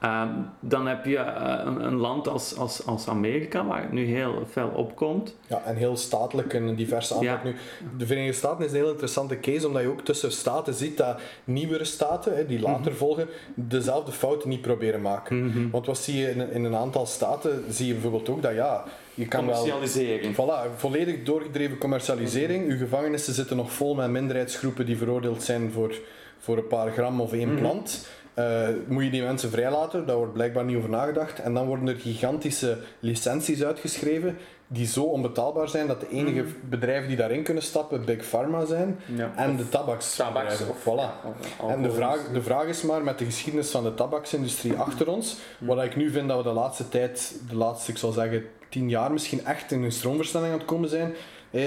[0.00, 0.28] Ehm,
[0.60, 4.46] dan heb je eh, een, een land als, als, als Amerika, waar het nu heel
[4.50, 5.34] fel opkomt.
[5.46, 7.28] Ja, en heel statelijk en een diverse aanpak.
[7.28, 7.40] Ja.
[7.44, 7.54] Nu,
[7.98, 11.20] de Verenigde Staten is een heel interessante case, omdat je ook tussen staten ziet dat
[11.44, 12.94] nieuwere staten, hè, die later Mhm.
[13.00, 15.68] volgen, dezelfde fouten niet proberen maken.
[15.70, 18.84] Want wat zie je in, in een aantal staten, zie je bijvoorbeeld ook dat ja,
[19.14, 19.54] je kan wel...
[19.60, 20.34] Commercialisering.
[20.34, 22.70] Voilà, volledig doorgedreven commercialisering.
[22.70, 25.94] Uw gevangenissen zitten nog vol met minderheidsgroepen die veroordeeld zijn voor,
[26.38, 27.58] voor een paar gram of één Mhm.
[27.58, 28.06] plant.
[28.36, 30.06] Eh, moet je die mensen vrijlaten?
[30.06, 31.38] Daar wordt blijkbaar niet over nagedacht.
[31.40, 34.36] En dan worden er gigantische licenties uitgeschreven
[34.68, 36.50] die zo onbetaalbaar zijn dat de enige Mhm.
[36.68, 39.32] bedrijven die daarin kunnen stappen Big Pharma zijn Ja.
[39.36, 40.56] en de tabaksbedrijven.
[40.66, 41.00] Tabaks of Voilà.
[41.00, 41.14] ja,
[41.60, 45.08] of En de vraag, de vraag is maar, met de geschiedenis van de tabaksindustrie achter
[45.10, 48.44] ons, wat ik nu vind dat we de laatste tijd, de laatste, ik zal zeggen,
[48.68, 51.14] tien jaar misschien echt in een stroomversnelling aan het komen zijn.
[51.50, 51.62] Eh,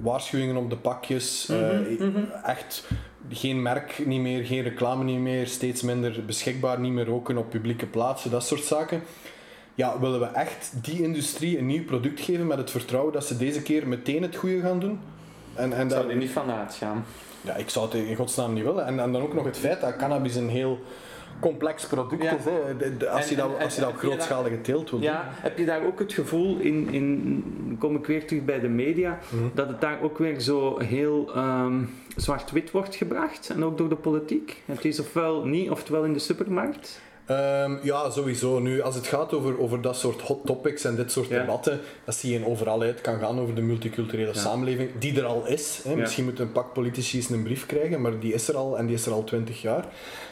[0.00, 1.78] waarschuwingen op de pakjes, eh,
[2.44, 2.84] echt
[3.30, 7.50] geen merk niet meer, geen reclame niet meer, steeds minder beschikbaar, niet meer roken op
[7.50, 9.02] publieke plaatsen, dat soort zaken.
[9.74, 13.36] Ja, willen we echt die industrie een nieuw product geven met het vertrouwen dat ze
[13.36, 15.00] deze keer meteen het goede gaan doen?
[15.54, 17.04] En, en zou er niet van uitgaan.
[17.40, 18.86] ja, ik zou het in godsnaam niet willen.
[18.86, 20.80] En, en dan ook nog het feit dat cannabis een heel
[21.40, 22.36] complex product Ja.
[22.36, 22.44] is.
[22.44, 22.50] Hè.
[23.08, 25.84] Als, En- je dat, als je dat op grootschalige teelt wil Ja, heb je daar
[25.86, 29.42] ook het gevoel in, in kom ik weer terug bij de media, Mhm.
[29.54, 31.82] dat het daar ook weer zo heel ehm,
[32.16, 34.62] zwart-wit wordt gebracht en ook door de politiek?
[34.64, 37.00] Het is ofwel niet, oftewel in de supermarkt.
[37.26, 38.58] Ehm, ja, sowieso.
[38.58, 41.40] Nu, als het gaat over, over dat soort hot topics en dit soort Ja.
[41.40, 42.90] debatten, dat zie je overal uit.
[42.90, 44.40] Het kan gaan over de multiculturele Ja.
[44.40, 45.80] samenleving, die er al is.
[45.84, 45.94] Ja.
[45.94, 48.86] Misschien moeten een pak politici eens een brief krijgen, maar die is er al en
[48.86, 49.84] die is er al twintig jaar.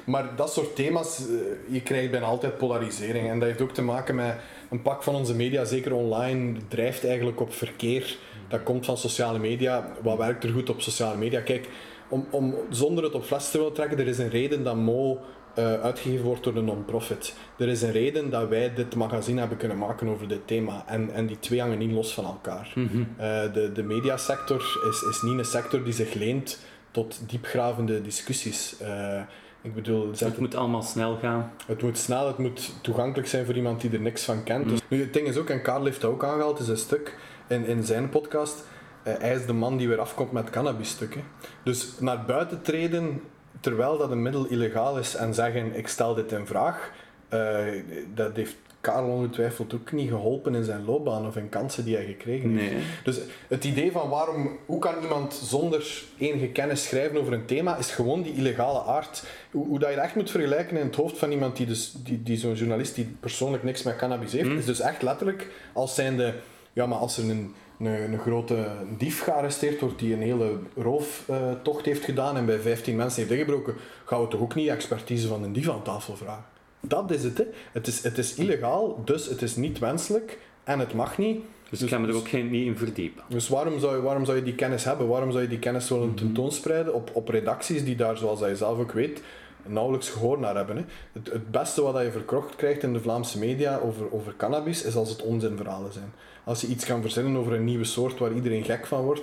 [0.05, 1.35] Maar dat soort thema's, eh,
[1.75, 3.29] je krijgt bijna altijd polarisering.
[3.29, 4.35] En dat heeft ook te maken met
[4.71, 8.17] een pak van onze media, zeker online, drijft eigenlijk op verkeer.
[8.49, 9.93] Dat komt van sociale media.
[10.03, 11.41] Wat werkt er goed op sociale media?
[11.41, 11.69] Kijk,
[12.09, 15.19] om, om, zonder het op fles te willen trekken, er is een reden dat Mo
[15.55, 17.35] uitgegeven wordt door een non-profit.
[17.59, 20.85] Er is een reden dat wij dit magazine hebben kunnen maken over dit thema.
[20.87, 22.73] En, en die twee hangen niet los van elkaar.
[22.77, 26.59] Eh, de, de mediasector is, is niet een sector die zich leent
[26.91, 28.77] tot diepgravende discussies.
[28.81, 29.21] Eh,
[29.63, 31.53] ik bedoel, Het moet allemaal snel gaan.
[31.67, 34.69] het moet snel, het moet toegankelijk zijn voor iemand die er niks van kent.
[34.69, 37.17] Dus, nu, het ding is ook, en Karel heeft dat ook aangehaald, is een stuk
[37.49, 38.65] in, in zijn podcast.
[39.03, 41.23] eh, hij is de man die weer afkomt met cannabisstukken.
[41.63, 43.21] Dus naar buiten treden
[43.61, 46.91] terwijl dat een middel illegaal is en zeggen: Ik stel dit in vraag,
[47.29, 47.67] eh,
[48.15, 52.05] dat heeft Karel ongetwijfeld ook niet geholpen in zijn loopbaan of in kansen die hij
[52.05, 52.73] gekregen heeft.
[52.73, 52.83] Nee.
[53.05, 57.77] Dus het idee van waarom, hoe kan iemand zonder enige kennis schrijven over een thema,
[57.77, 59.23] is gewoon die illegale aard.
[59.51, 61.93] Hoe, hoe dat je dat echt moet vergelijken in het hoofd van iemand die, dus,
[61.97, 65.95] die, die zo'n journalist die persoonlijk niks met cannabis heeft, is dus echt letterlijk als
[65.95, 66.35] zijnde,
[66.73, 68.67] ja maar als er een, een, een grote
[68.99, 73.75] dief gearresteerd wordt die een hele rooftocht heeft gedaan en bij 15 mensen heeft ingebroken,
[74.05, 76.45] gaan we toch ook niet expertise van een dief aan tafel vragen.
[76.81, 77.45] Dat is het, hè.
[77.73, 81.41] Het is, het is illegaal, dus het is niet wenselijk en het mag niet.
[81.71, 83.23] Dus ik ga me er ook geen, niet in verdiepen.
[83.29, 85.09] Dus waarom zou, je, waarom zou je die kennis hebben?
[85.09, 88.79] Waarom zou je die kennis willen tentoonspreiden op, op redacties die daar, zoals je zelf
[88.79, 89.23] ook weet,
[89.67, 90.77] nauwelijks gehoor naar hebben?
[90.77, 90.85] Hè?
[91.13, 94.97] Het, het beste wat je verkocht krijgt in de Vlaamse media over, over cannabis is
[94.97, 96.13] als het onzinverhalen zijn.
[96.45, 99.23] Als je iets kan verzinnen over een nieuwe soort waar iedereen gek van wordt,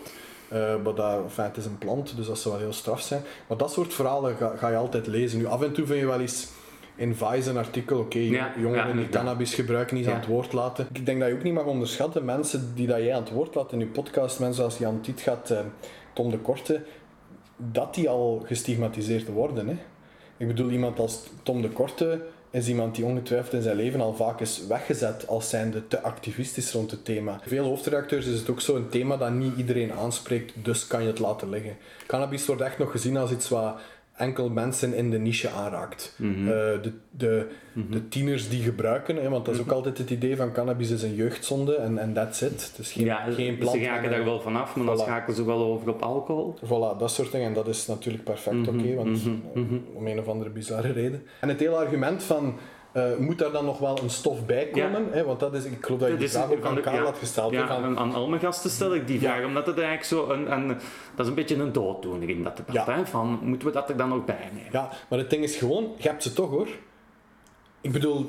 [0.49, 3.21] eh, maar dat, enfin, het is een plant, dus dat zou wel heel straf zijn.
[3.47, 5.37] Maar dat soort verhalen ga, ga je altijd lezen.
[5.39, 6.47] Nu, af en toe vind je wel eens
[6.95, 10.11] in Vice een artikel, oké, Ja, jongeren ja, die cannabis gebruiken, niet Ja.
[10.11, 10.87] aan het woord laten.
[10.93, 13.55] Ik denk dat je ook niet mag onderschatten, mensen die dat jij aan het woord
[13.55, 15.59] laat in je podcast, mensen als Jan Tiet gaat, eh,
[16.13, 16.81] Tom de Korte,
[17.57, 19.67] dat die al gestigmatiseerd worden.
[19.67, 19.77] Hè?
[20.37, 24.13] Ik bedoel, iemand als Tom de Korte is iemand die ongetwijfeld in zijn leven al
[24.13, 27.39] vaak is weggezet als zijnde te activistisch rond het thema.
[27.45, 31.07] Veel hoofdredacteurs is het ook zo een thema dat niet iedereen aanspreekt, dus kan je
[31.07, 31.77] het laten liggen.
[32.07, 33.79] Cannabis wordt echt nog gezien als iets wat
[34.17, 36.13] enkel mensen in de niche aanraakt.
[36.17, 36.47] Mhm.
[36.47, 37.47] Eh, de, de,
[37.89, 39.75] de tieners die gebruiken, hè, want dat is ook Mhm.
[39.75, 42.51] altijd het idee van cannabis is een jeugdzonde en en that's it.
[42.71, 43.77] Het is geen, ja, geen plant.
[43.77, 45.01] ze raken daar wel vanaf, maar dan Voilà.
[45.01, 46.55] schakelen ze wel over op alcohol.
[46.65, 47.47] Voilà, dat soort dingen.
[47.47, 49.75] En dat is natuurlijk perfect Mhm, oké, want mhm, eh, mhm.
[49.93, 51.23] om een of andere bizarre reden.
[51.41, 52.55] En het hele argument van,
[52.91, 55.07] eh, moet daar dan nog wel een stof bij komen?
[55.11, 55.23] Hè?
[55.23, 57.05] Want dat is, ik geloof dat je die vraag ook aan Karel ja.
[57.05, 57.51] had gesteld.
[57.51, 60.29] Ja, van, aan, aan al mijn gasten stel ik die vraag, omdat het eigenlijk zo
[60.29, 60.67] een, een,
[61.15, 62.85] dat is een beetje een dooddoener in dat debat.
[62.85, 63.05] Hè?
[63.05, 64.69] Van, moeten we dat er dan ook bij nemen?
[64.71, 66.67] ja, maar het ding is gewoon, je hebt ze toch hoor.
[67.81, 68.25] Ik bedoel,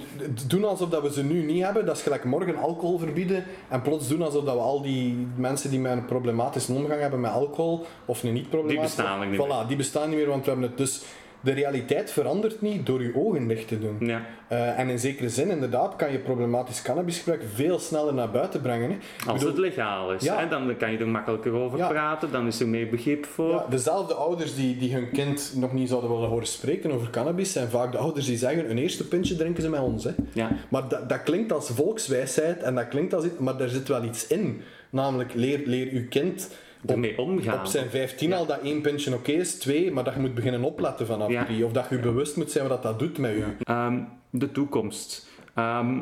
[0.46, 3.82] doen alsof dat we ze nu niet hebben, dat is gelijk morgen alcohol verbieden en
[3.82, 7.30] plots doen alsof dat we al die mensen die met een problematische omgang hebben met
[7.30, 8.96] alcohol, of een niet problematische...
[8.96, 11.02] Die bestaan niet Voilà, die bestaan niet meer, want we hebben het dus...
[11.40, 13.96] De realiteit verandert niet door je ogen dicht te doen.
[14.00, 14.22] Ja.
[14.48, 18.90] Eh, en in zekere zin, inderdaad, kan je problematisch cannabisgebruik veel sneller naar buiten brengen.
[18.90, 18.96] Hè.
[19.26, 20.38] Als bedoel, het legaal is, Ja.
[20.38, 20.48] hè?
[20.48, 21.88] dan kan je er makkelijker over Ja.
[21.88, 23.50] praten, dan is er meer begrip voor.
[23.50, 27.52] ja, dezelfde ouders die, die hun kind nog niet zouden willen horen spreken over cannabis,
[27.52, 30.04] zijn vaak de ouders die zeggen, een eerste puntje drinken ze met ons.
[30.04, 30.10] Hè.
[30.32, 30.50] Ja.
[30.68, 34.26] Maar dat, dat klinkt als volkswijsheid en dat klinkt als maar daar zit wel iets
[34.26, 34.60] in.
[34.90, 36.50] Namelijk, leer, leer uw kind
[36.86, 37.58] Ermee omgaan.
[37.58, 40.62] op zijn 15 al dat één puntje oké is, twee, maar dat je moet beginnen
[40.64, 41.44] opletten vanaf Ja.
[41.44, 41.64] drie.
[41.64, 43.44] Of dat je bewust moet zijn wat dat doet met je.
[43.62, 45.28] Ehm, de toekomst.
[45.54, 45.98] Ehm,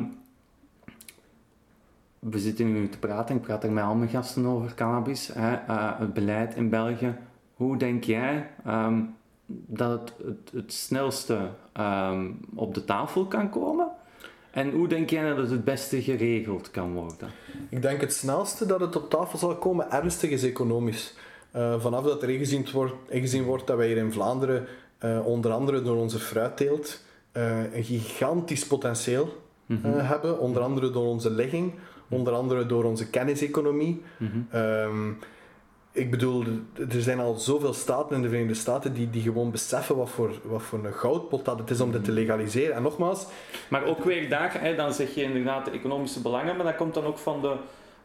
[2.19, 5.53] we zitten nu te praten, ik praat er met al mijn gasten over cannabis, hè,
[5.55, 7.15] eh, het beleid in België.
[7.53, 9.01] Hoe denk jij ehm,
[9.65, 11.37] dat het, het, het snelste
[12.55, 13.87] op de tafel kan komen?
[14.57, 17.29] En hoe denk jij dat het het beste geregeld kan worden?
[17.69, 21.13] Ik denk het snelste dat het op tafel zal komen ernstig is economisch.
[21.51, 24.67] Eh, vanaf dat er ingezien wordt, ingezien wordt dat wij hier in Vlaanderen,
[24.97, 30.39] eh, onder andere door onze fruitteelt, eh, een gigantisch potentieel eh, hebben.
[30.39, 31.73] Onder andere door onze ligging,
[32.09, 34.01] onder andere door onze kenniseconomie.
[34.51, 35.11] Ehm,
[35.97, 36.43] ik bedoel,
[36.89, 40.31] er zijn al zoveel staten in de Verenigde Staten die, die gewoon beseffen wat voor,
[40.43, 42.75] wat voor een goudpot dat het is om dit te legaliseren.
[42.75, 43.25] En nogmaals,
[43.69, 46.93] Maar ook weer daar, hè, dan zeg je inderdaad de economische belangen, maar dat komt
[46.93, 47.53] dan ook van de,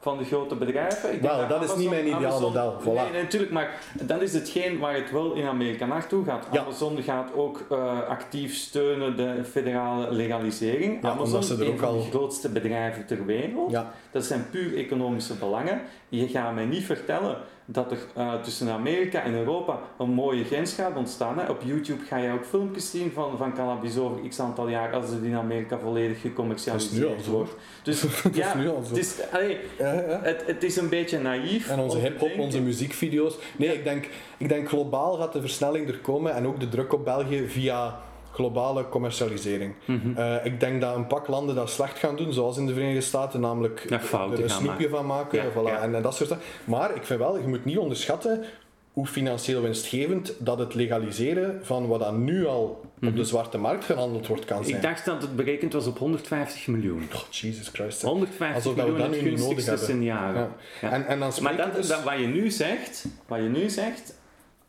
[0.00, 1.12] van de grote bedrijven.
[1.14, 2.84] Ik denk dat is niet mijn ideaal model, voilà.
[2.84, 3.70] Nee, nee, natuurlijk, maar
[4.02, 6.46] dat is hetgeen waar het wel in Amerika naartoe gaat.
[6.52, 6.60] Ja.
[6.60, 11.02] Amazon gaat ook eh, actief steunen de federale legalisering.
[11.02, 13.70] Ja, Amazon, ze er een van al- de grootste bedrijven ter wereld.
[13.70, 15.80] ja, Dat zijn puur economische belangen.
[16.08, 17.36] Je gaat mij niet vertellen
[17.72, 21.38] dat er eh, tussen Amerika en Europa een mooie grens gaat ontstaan.
[21.38, 21.50] Hè.
[21.50, 25.10] Op YouTube ga je ook filmpjes zien van, van cannabis over x aantal jaar als
[25.10, 27.52] het in Amerika volledig gecommercialiseerd wordt.
[27.82, 28.94] Dus dat ja, is nu al zo.
[28.94, 30.20] het is, allee, Ja, ja.
[30.22, 31.68] het, het is een beetje naïef.
[31.68, 33.38] En onze hip-hop, onze muziekvideo's.
[33.56, 36.92] Nee, ik denk, ik denk globaal gaat de versnelling er komen en ook de druk
[36.92, 38.00] op België via
[38.32, 39.74] globale commercialisering.
[39.84, 40.16] Mhm.
[40.16, 43.00] Eh, ik denk dat een pak landen dat slecht gaan doen, zoals in de Verenigde
[43.00, 45.80] Staten, namelijk Ja, er een snoepje van maken Ja, voilà, ja.
[45.80, 46.44] En, en dat soort dingen.
[46.64, 48.44] Maar ik vind wel, je moet niet onderschatten
[48.92, 53.84] hoe financieel winstgevend dat het legaliseren van wat dan nu al op de zwarte markt
[53.84, 54.76] gehandeld wordt kan zijn.
[54.76, 54.86] Mhm.
[54.86, 57.08] Ik dacht dat het berekend was op 150 miljoen.
[57.14, 58.02] Oh, Jesus Christ.
[58.02, 59.88] 150 Alsof dat we miljoen dat nu nodig gunstigste hebben.
[59.88, 60.34] signalen.
[60.34, 60.48] Ja.
[60.80, 60.90] Ja.
[60.90, 64.18] En, en dan Maar dat, dus- dat, wat je nu zegt, wat je nu zegt,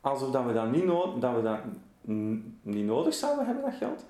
[0.02, 1.58] alsof dat we dat niet, no dat we dat
[2.62, 4.06] niet nodig zouden hebben, dat geld.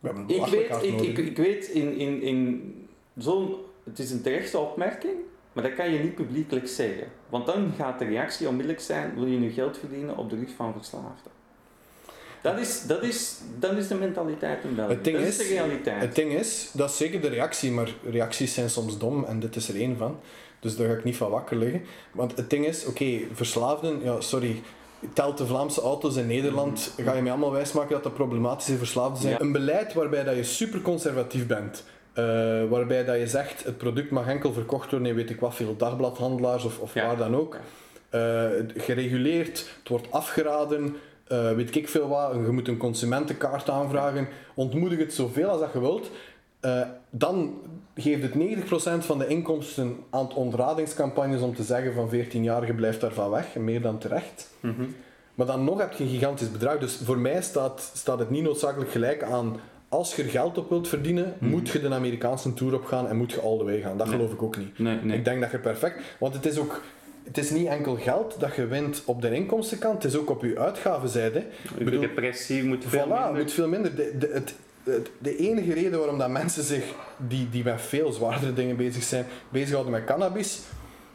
[0.00, 2.72] we hebben Ik weet, ik, ik, ik weet in, in, in
[3.16, 5.14] zo'n, het is een terechte opmerking,
[5.52, 7.06] maar dat kan je niet publiekelijk zeggen.
[7.28, 10.50] Want dan gaat de reactie onmiddellijk zijn, wil je nu geld verdienen op de rug
[10.56, 11.32] van verslaafden.
[12.42, 14.94] Dat is, dat is, dat is de mentaliteit in België.
[14.94, 16.00] Het ding dat is- is de realiteit.
[16.00, 19.56] Het ding is, dat is zeker de reactie, maar reacties zijn soms dom en dit
[19.56, 20.18] is er één van.
[20.60, 21.82] Dus daar ga ik niet van wakker liggen.
[22.12, 24.62] Want het ding is, oké, verslaafden, ja, sorry.
[25.12, 29.20] Telt de Vlaamse auto's in Nederland, ga je mij allemaal wijsmaken dat dat problematische verslaafden
[29.22, 29.32] zijn.
[29.32, 29.40] Ja.
[29.40, 31.84] Een beleid waarbij dat je super conservatief bent.
[32.12, 32.24] eh,
[32.68, 35.76] waarbij dat je zegt, het product mag enkel verkocht worden in weet ik wat veel
[35.76, 37.06] dagbladhandelaars of, of Ja.
[37.06, 37.56] waar dan ook.
[38.08, 38.20] Eh,
[38.76, 44.28] gereguleerd, het wordt afgeraden, eh, weet ik veel wat, je moet een consumentenkaart aanvragen.
[44.54, 46.10] Ontmoedig het zoveel als dat je wilt.
[47.10, 47.54] Dan
[47.96, 53.00] geeft het 90% van de inkomsten aan het ontradingscampagnes om te zeggen van 14-jarige blijft
[53.00, 54.50] daarvan weg, en meer dan terecht.
[54.60, 54.82] Mhm.
[55.34, 56.78] Maar dan nog heb je een gigantisch bedrag.
[56.78, 59.56] Dus voor mij staat, staat het niet noodzakelijk gelijk aan.
[59.88, 63.16] Als je er geld op wilt verdienen, moet je de Amerikaanse tour op gaan en
[63.16, 63.98] moet je all the way gaan.
[63.98, 64.16] Dat Nee.
[64.16, 64.78] geloof ik ook niet.
[64.78, 65.18] Nee, nee.
[65.18, 66.00] Ik denk dat je perfect.
[66.18, 66.82] Want het is ook.
[67.24, 70.42] Het is niet enkel geld dat je wint op de inkomstenkant, het is ook op
[70.42, 71.42] je uitgavenzijde.
[71.78, 73.34] De bedoel- depressie moet veel Voilà, minder.
[73.34, 73.94] moet veel minder.
[73.96, 74.54] De, de, het-
[75.18, 76.84] de enige reden waarom dat mensen zich,
[77.16, 80.60] die, die met veel zwaardere dingen bezig zijn, bezighouden met cannabis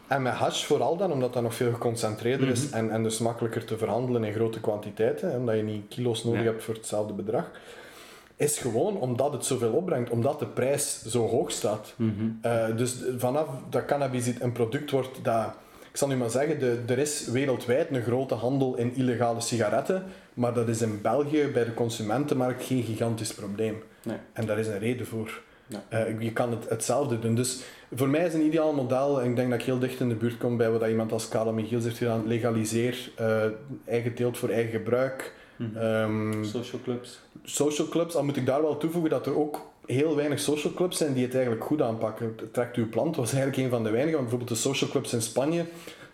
[0.07, 2.73] en met hash vooral dan, omdat dat nog veel geconcentreerder is Mhm.
[2.77, 6.39] en, en dus makkelijker te verhandelen in grote kwantiteiten, hè, omdat je niet kilo's nodig
[6.43, 6.45] Ja.
[6.45, 7.51] hebt voor hetzelfde bedrag,
[8.35, 11.93] is gewoon omdat het zoveel opbrengt, omdat de prijs zo hoog staat.
[11.95, 12.11] Mhm.
[12.41, 15.45] Eh, dus vanaf dat cannabis een product wordt dat
[15.91, 20.03] ik zal nu maar zeggen, de, er is wereldwijd een grote handel in illegale sigaretten,
[20.39, 23.83] maar dat is in België bij de consumentenmarkt geen gigantisch probleem.
[24.03, 24.17] Nee.
[24.33, 25.41] En daar is een reden voor.
[25.67, 25.83] Ja.
[25.89, 27.35] Eh, je kan het, hetzelfde doen.
[27.35, 27.61] Dus
[27.95, 30.15] voor mij is een ideaal model, en ik denk dat ik heel dicht in de
[30.15, 33.43] buurt kom bij wat iemand als Karel Michiels heeft gedaan, legaliseer eh,
[33.85, 35.33] eigen teelt voor eigen gebruik.
[35.55, 35.77] Mhm.
[35.77, 37.19] Ehm, Social clubs.
[37.43, 40.97] social clubs, al moet ik daar wel toevoegen dat er ook heel weinig social clubs
[40.97, 42.35] zijn die het eigenlijk goed aanpakken.
[42.51, 45.21] Trekt uw plant was eigenlijk een van de weinigen, want bijvoorbeeld de social clubs in
[45.21, 45.65] Spanje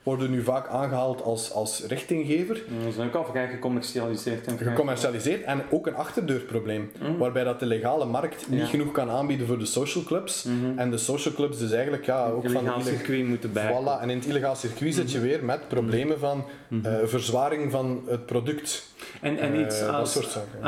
[0.06, 2.56] worden nu vaak aangehaald als, als richtinggever.
[2.56, 4.48] Ja, Ze zijn ook al vrij gecommercialiseerd.
[4.48, 7.18] En Gecommercialiseerd en ook een achterdeurprobleem, Mhm.
[7.18, 8.66] waarbij dat de legale markt niet Ja.
[8.66, 10.44] genoeg kan aanbieden voor de social clubs.
[10.44, 10.80] Mhm.
[10.80, 13.72] En de social clubs dus eigenlijk ja, ook van illeg- circuit moeten bij.
[13.74, 16.86] Voilà, en in het illegaal circuit zit je weer met problemen van Mhm.
[16.86, 18.86] eh, verzwaring van het product.
[19.22, 20.60] En, en iets Eh, dat als, soort zaken.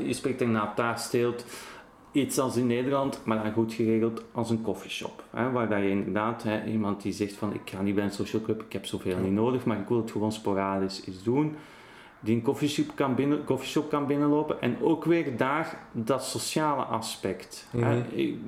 [0.00, 1.44] eh, je spreekt inderdaad daar steelt,
[2.16, 5.24] iets als in Nederland, maar dan goed geregeld als een coffeeshop.
[5.30, 8.10] Hè, waar dat je inderdaad, hè, iemand die zegt van ik ga niet bij een
[8.10, 11.56] social club, ik heb zoveel niet nodig, maar ik wil het gewoon sporadisch eens doen.
[12.20, 17.68] Die een coffeeshop kan, binnen, coffeeshop kan binnenlopen en ook weer daar dat sociale aspect.
[17.70, 17.98] hè.
[17.98, 18.38] Ik,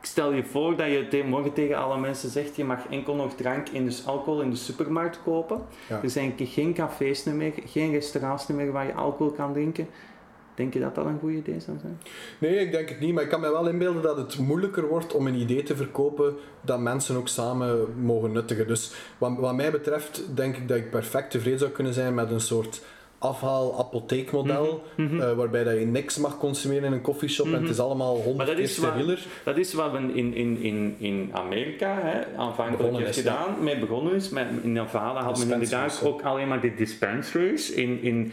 [0.00, 3.34] ik stel je voor dat je morgen tegen alle mensen zegt je mag enkel nog
[3.34, 5.62] drank in dus alcohol in de supermarkt kopen.
[5.88, 6.02] Ja.
[6.02, 9.88] Er zijn geen cafés meer, geen restaurants meer waar je alcohol kan drinken.
[10.60, 11.98] Denk je dat dat een goed idee zou zijn?
[12.38, 15.14] Nee, ik denk het niet, maar ik kan me wel inbeelden dat het moeilijker wordt
[15.14, 18.66] om een idee te verkopen dat mensen ook samen mogen nuttigen.
[18.66, 22.30] Dus wat, wat mij betreft denk ik dat ik perfect tevreden zou kunnen zijn met
[22.30, 22.82] een soort
[23.18, 25.20] afhaal-apotheekmodel, Mhm.
[25.20, 27.60] eh, waarbij dat je niks mag consumeren in een koffieshop en Mhm.
[27.62, 29.26] het is allemaal Maar honderd dat keer is waar- sterieler.
[29.44, 33.30] Dat is wat we in, in, in, in Amerika hè, aanvankelijk heeft is, ja.
[33.30, 34.28] gedaan, mee begonnen is.
[34.28, 38.32] Met, in Nevada had men inderdaad ook alleen maar de dispensaries, in, in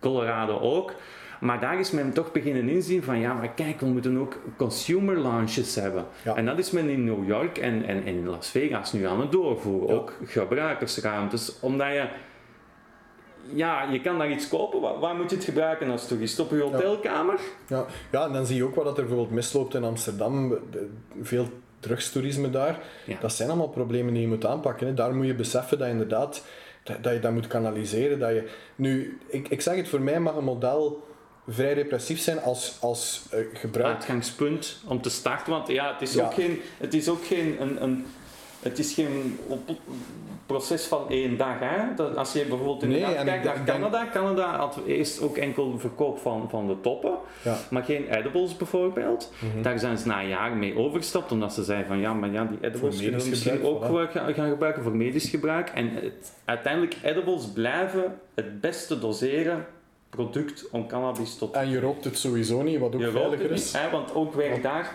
[0.00, 0.92] Colorado ook.
[1.40, 5.18] Maar daar is men toch beginnen inzien van ja, maar kijk, we moeten ook consumer
[5.18, 6.04] launches hebben.
[6.24, 6.34] Ja.
[6.34, 9.20] En dat is men in New York en, en, en in Las Vegas nu aan
[9.20, 9.88] het doorvoeren.
[9.88, 9.94] Ja.
[9.94, 12.08] Ook gebruikersruimtes, omdat je...
[13.48, 14.80] Ja, je kan daar iets kopen.
[14.80, 17.40] Waar, waar moet je het gebruiken als toch is het op je hotelkamer?
[17.66, 17.84] Ja.
[18.12, 20.48] ja, en dan zie je ook wat dat er bijvoorbeeld misloopt in Amsterdam.
[20.48, 20.90] De-
[21.22, 21.48] veel
[21.80, 22.78] drugstoerisme daar.
[23.04, 23.16] Ja.
[23.20, 24.86] Dat zijn allemaal problemen die je moet aanpakken.
[24.86, 24.94] Hè.
[24.94, 26.44] Daar moet je beseffen dat je inderdaad
[26.82, 28.18] dat, dat je dat moet kanaliseren.
[28.18, 31.05] Dat je, nu, ik, ik zeg het, voor mij mag een model
[31.48, 33.94] vrij repressief zijn als, als gebruik.
[33.94, 35.52] uitgangspunt om te starten.
[35.52, 36.24] Want ja, het is Ja.
[36.24, 38.06] ook geen, het is ook geen, een, een,
[38.62, 39.70] het is geen op-
[40.46, 41.58] proces van één dag.
[41.58, 41.94] Hè?
[41.96, 45.78] Dat, als je bijvoorbeeld Nee, inderdaad en kijkt naar Canada, Canada had eerst ook enkel
[45.78, 47.56] verkoop van, van de toppen, Ja.
[47.70, 49.32] maar geen edibles bijvoorbeeld.
[49.38, 49.62] Mhm.
[49.62, 52.58] Daar zijn ze na jaren mee overgestapt, omdat ze zeiden van ja, maar ja, die
[52.60, 53.90] edibles kunnen we misschien gebruik, ook voilà.
[53.92, 55.68] wel gaan, gaan gebruiken voor medisch gebruik.
[55.68, 59.66] En het, uiteindelijk, edibles blijven het beste doseren
[60.10, 63.72] product om cannabis tot En je rookt het sowieso niet, wat ook je veiliger is.
[63.72, 64.94] niet, hè, want ook weer daar,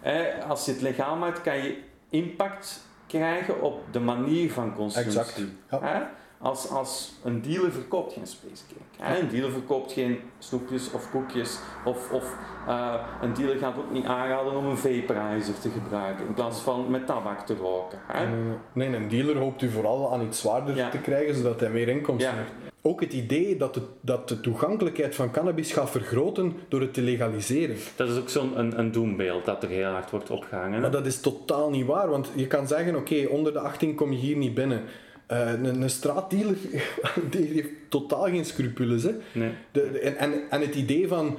[0.00, 1.76] hè, als je het legaal maakt, kan je
[2.10, 5.18] impact krijgen op de manier van consumptie.
[5.20, 5.78] Exact, ja.
[5.82, 6.00] Hè?
[6.38, 8.80] Als, als een dealer verkoopt geen spacecake.
[8.98, 9.18] Hè?
[9.20, 11.58] Een dealer verkoopt geen snoepjes of koekjes.
[11.84, 16.34] Of, of eh, een dealer gaat ook niet aanraden om een vaporizer te gebruiken in
[16.34, 17.98] plaats van met tabak te roken.
[18.06, 18.26] Hè?
[18.72, 20.90] Nee, een dealer hoopt u vooral aan iets zwaarder Ja.
[20.90, 22.36] te krijgen, zodat hij meer inkomsten Ja.
[22.36, 22.69] heeft.
[22.82, 27.02] Ook het idee dat de, dat de toegankelijkheid van cannabis gaat vergroten door het te
[27.02, 27.76] legaliseren.
[27.96, 30.80] Dat is ook zo'n een, een doembeeld dat er heel hard wordt opgehangen.
[30.80, 34.12] Maar dat is totaal niet waar, want je kan zeggen, oké, onder de 18 kom
[34.12, 34.82] je hier niet binnen.
[35.26, 36.56] Eh, een, een straatdealer
[37.30, 39.02] die heeft totaal geen scrupules.
[39.02, 39.12] Hè.
[39.32, 39.50] Nee.
[39.72, 41.36] De, de- en, en, en het idee van,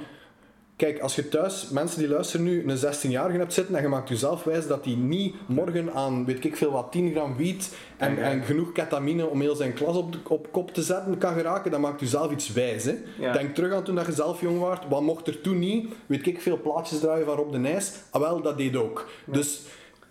[0.82, 4.08] kijk, als je thuis, mensen die luisteren nu, een 16-jarige hebt zitten en je maakt
[4.08, 8.14] jezelf wijs dat hij niet morgen aan, weet ik veel wat, 10 gram wiet en,
[8.16, 8.22] Ja.
[8.22, 11.70] en genoeg ketamine om heel zijn klas op, de- op kop te zetten kan geraken,
[11.70, 12.84] dan maakt u zelf iets wijs.
[12.84, 12.94] Hè.
[13.18, 13.32] Ja.
[13.32, 15.92] Denk terug aan toen dat je zelf jong was, wat mocht er toen niet?
[16.06, 17.92] Weet ik veel plaatjes draaien van Rob de Nijs?
[18.10, 19.08] Ah wel, dat deed ook.
[19.26, 19.60] Dus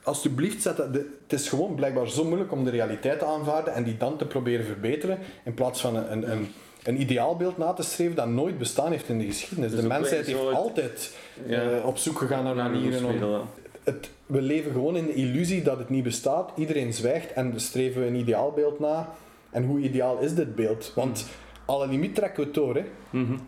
[0.03, 3.73] alsjeblieft, zet dat, de- het is gewoon blijkbaar zo moeilijk om de realiteit te aanvaarden
[3.73, 6.47] en die dan te proberen verbeteren, in plaats van een, een, een,
[6.83, 9.71] een ideaalbeeld na te streven dat nooit bestaan heeft in de geschiedenis.
[9.71, 11.15] Dus de ook mensheid heeft het- altijd
[11.45, 11.61] Ja.
[11.71, 13.41] eh, op zoek gegaan naar manieren om...
[13.83, 16.51] Het, we leven gewoon in de illusie dat het niet bestaat.
[16.55, 19.09] Iedereen zwijgt en we streven een ideaalbeeld na.
[19.49, 20.91] En hoe ideaal is dit beeld?
[20.95, 21.25] Want
[21.67, 22.75] la limiet trekken we door.
[22.75, 22.83] Hè?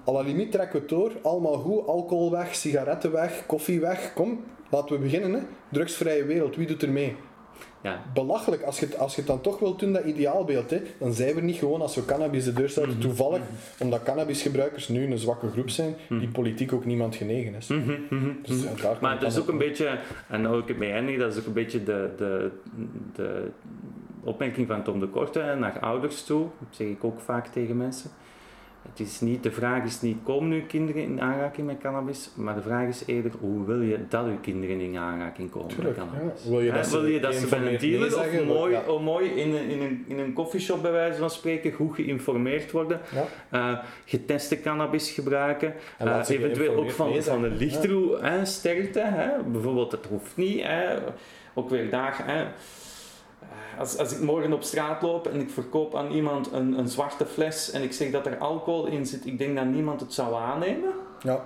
[0.05, 1.11] La limiet trekken we door.
[1.21, 1.87] Allemaal goed.
[1.87, 4.13] Alcohol weg, sigaretten weg, koffie weg.
[4.13, 5.33] Kom, laten we beginnen.
[5.33, 5.39] Hè?
[5.71, 7.15] Drugsvrije wereld, wie doet er mee?
[7.83, 8.01] Ja.
[8.13, 11.13] Belachelijk, als je, het, als je het dan toch wilt doen, dat ideaalbeeld, hè, dan
[11.13, 13.41] zijn we niet gewoon als we cannabis de deur sluiten, toevallig,
[13.79, 17.67] omdat cannabisgebruikers nu een zwakke groep zijn, die politiek ook niemand genegen is.
[17.67, 18.87] Mhm, mhm, Dus, mhm.
[19.01, 21.53] Maar dat is ook een beetje, en ook het mee eindigen, dat is ook een
[21.53, 22.51] beetje de, de,
[23.15, 23.47] de
[24.23, 26.47] opmerking van Tom de Korte naar ouders toe.
[26.59, 28.09] Dat zeg ik ook vaak tegen mensen.
[28.89, 32.29] Het is niet, de vraag is niet, komen uw kinderen in aanraking met cannabis?
[32.35, 35.97] Maar de vraag is eerder, hoe wil je dat uw kinderen in aanraking komen Tuurlijk,
[35.97, 36.43] met cannabis?
[36.43, 36.49] ja.
[36.49, 38.99] Wil je dat ze wil je dat één ze van een dealer of mooi, Ja.
[38.99, 42.99] mooi in, een, in, een, in een coffeeshop bij wijze van spreken goed geïnformeerd worden?
[43.13, 43.25] Ja.
[43.49, 48.99] eh, geteste cannabis gebruiken, eh, eventueel ook van, van de lichtroe sterkte.
[49.03, 49.43] Hè.
[49.51, 50.61] Bijvoorbeeld, het hoeft niet.
[50.63, 50.97] Hè.
[51.53, 52.21] Ook weer daar.
[52.25, 52.45] Hè.
[53.79, 57.25] Als, als ik morgen op straat loop en ik verkoop aan iemand een, een zwarte
[57.25, 60.35] fles en ik zeg dat er alcohol in zit, ik denk dat niemand het zou
[60.35, 60.91] aannemen.
[61.21, 61.45] Ja.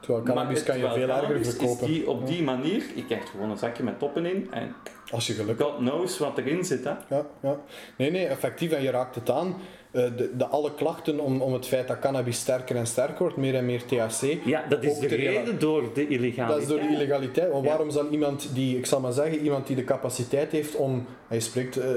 [0.00, 1.88] Terwijl cannabis kan je veel erger verkopen.
[1.88, 2.26] Is die, op Ja.
[2.26, 4.74] die manier, je krijgt gewoon een zakje met toppen in en
[5.10, 5.60] Als je geluk.
[5.60, 6.84] God knows wat erin zit.
[6.84, 6.90] Hè.
[7.08, 7.56] Ja, ja.
[7.96, 8.72] Nee, nee, effectief.
[8.72, 9.54] En je raakt het aan.
[9.92, 13.36] Eh, de, de alle klachten om, om het feit dat cannabis sterker en sterker wordt,
[13.36, 14.36] meer en meer THC.
[14.44, 16.48] Ja, dat is de reden door de illegaliteit.
[16.48, 17.50] Dat is door de illegaliteit.
[17.50, 17.68] Want Ja.
[17.68, 21.40] waarom zal iemand die, ik zal maar zeggen, iemand die de capaciteit heeft om, hij
[21.40, 21.90] spreekt eh,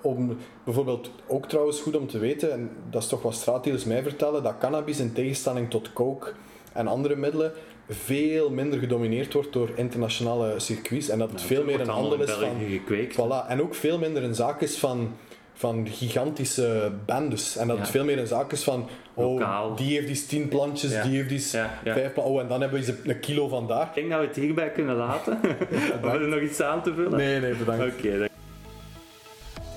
[0.00, 4.02] om, bijvoorbeeld ook trouwens goed om te weten, en dat is toch wat straatdealers mij
[4.02, 6.32] vertellen, dat cannabis in tegenstelling tot coke
[6.72, 7.52] en andere middelen
[7.88, 12.30] veel minder gedomineerd wordt door internationale circuits en dat het veel meer een handel is
[12.30, 13.14] van gekweekt.
[13.14, 13.48] Voilà.
[13.48, 15.12] En ook veel minder een zaak is van,
[15.60, 17.56] van gigantische bendes.
[17.56, 17.82] En dat Ja.
[17.82, 19.74] het veel meer een zaak is van, oh, Lokaal.
[19.76, 21.02] die heeft die 10 plantjes, Ja.
[21.02, 21.92] die heeft die Ja, ja.
[21.92, 22.34] vijf plantjes.
[22.34, 23.86] Oh, en dan hebben we eens een kilo van daar.
[23.86, 25.38] Ik denk dat we het hierbij kunnen laten.
[25.92, 27.16] Hebben we er nog iets aan te vullen?
[27.18, 27.84] Nee, nee, bedankt.
[27.98, 28.28] Oké, dan-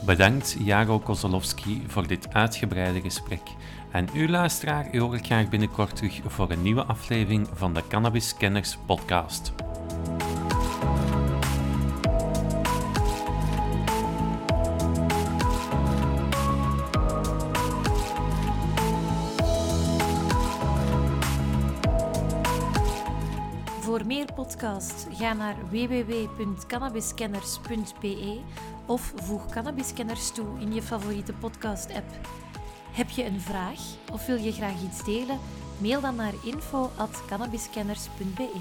[0.05, 3.41] Bedankt Jago Kozolowski voor dit uitgebreide gesprek.
[3.91, 8.37] En u luisteraar hoor ik graag binnenkort terug voor een nieuwe aflevering van de Cannabis
[8.37, 9.53] Kenners podcast.
[24.53, 28.39] Podcasts ga naar www.cannabiskenners.be
[28.85, 32.05] of voeg Cannabiskenners toe in je favoriete podcast-app.
[32.91, 33.79] Heb je een vraag
[34.11, 35.39] of wil je graag iets delen?
[35.77, 38.51] Mail dan naar info.cannabiskenners.be.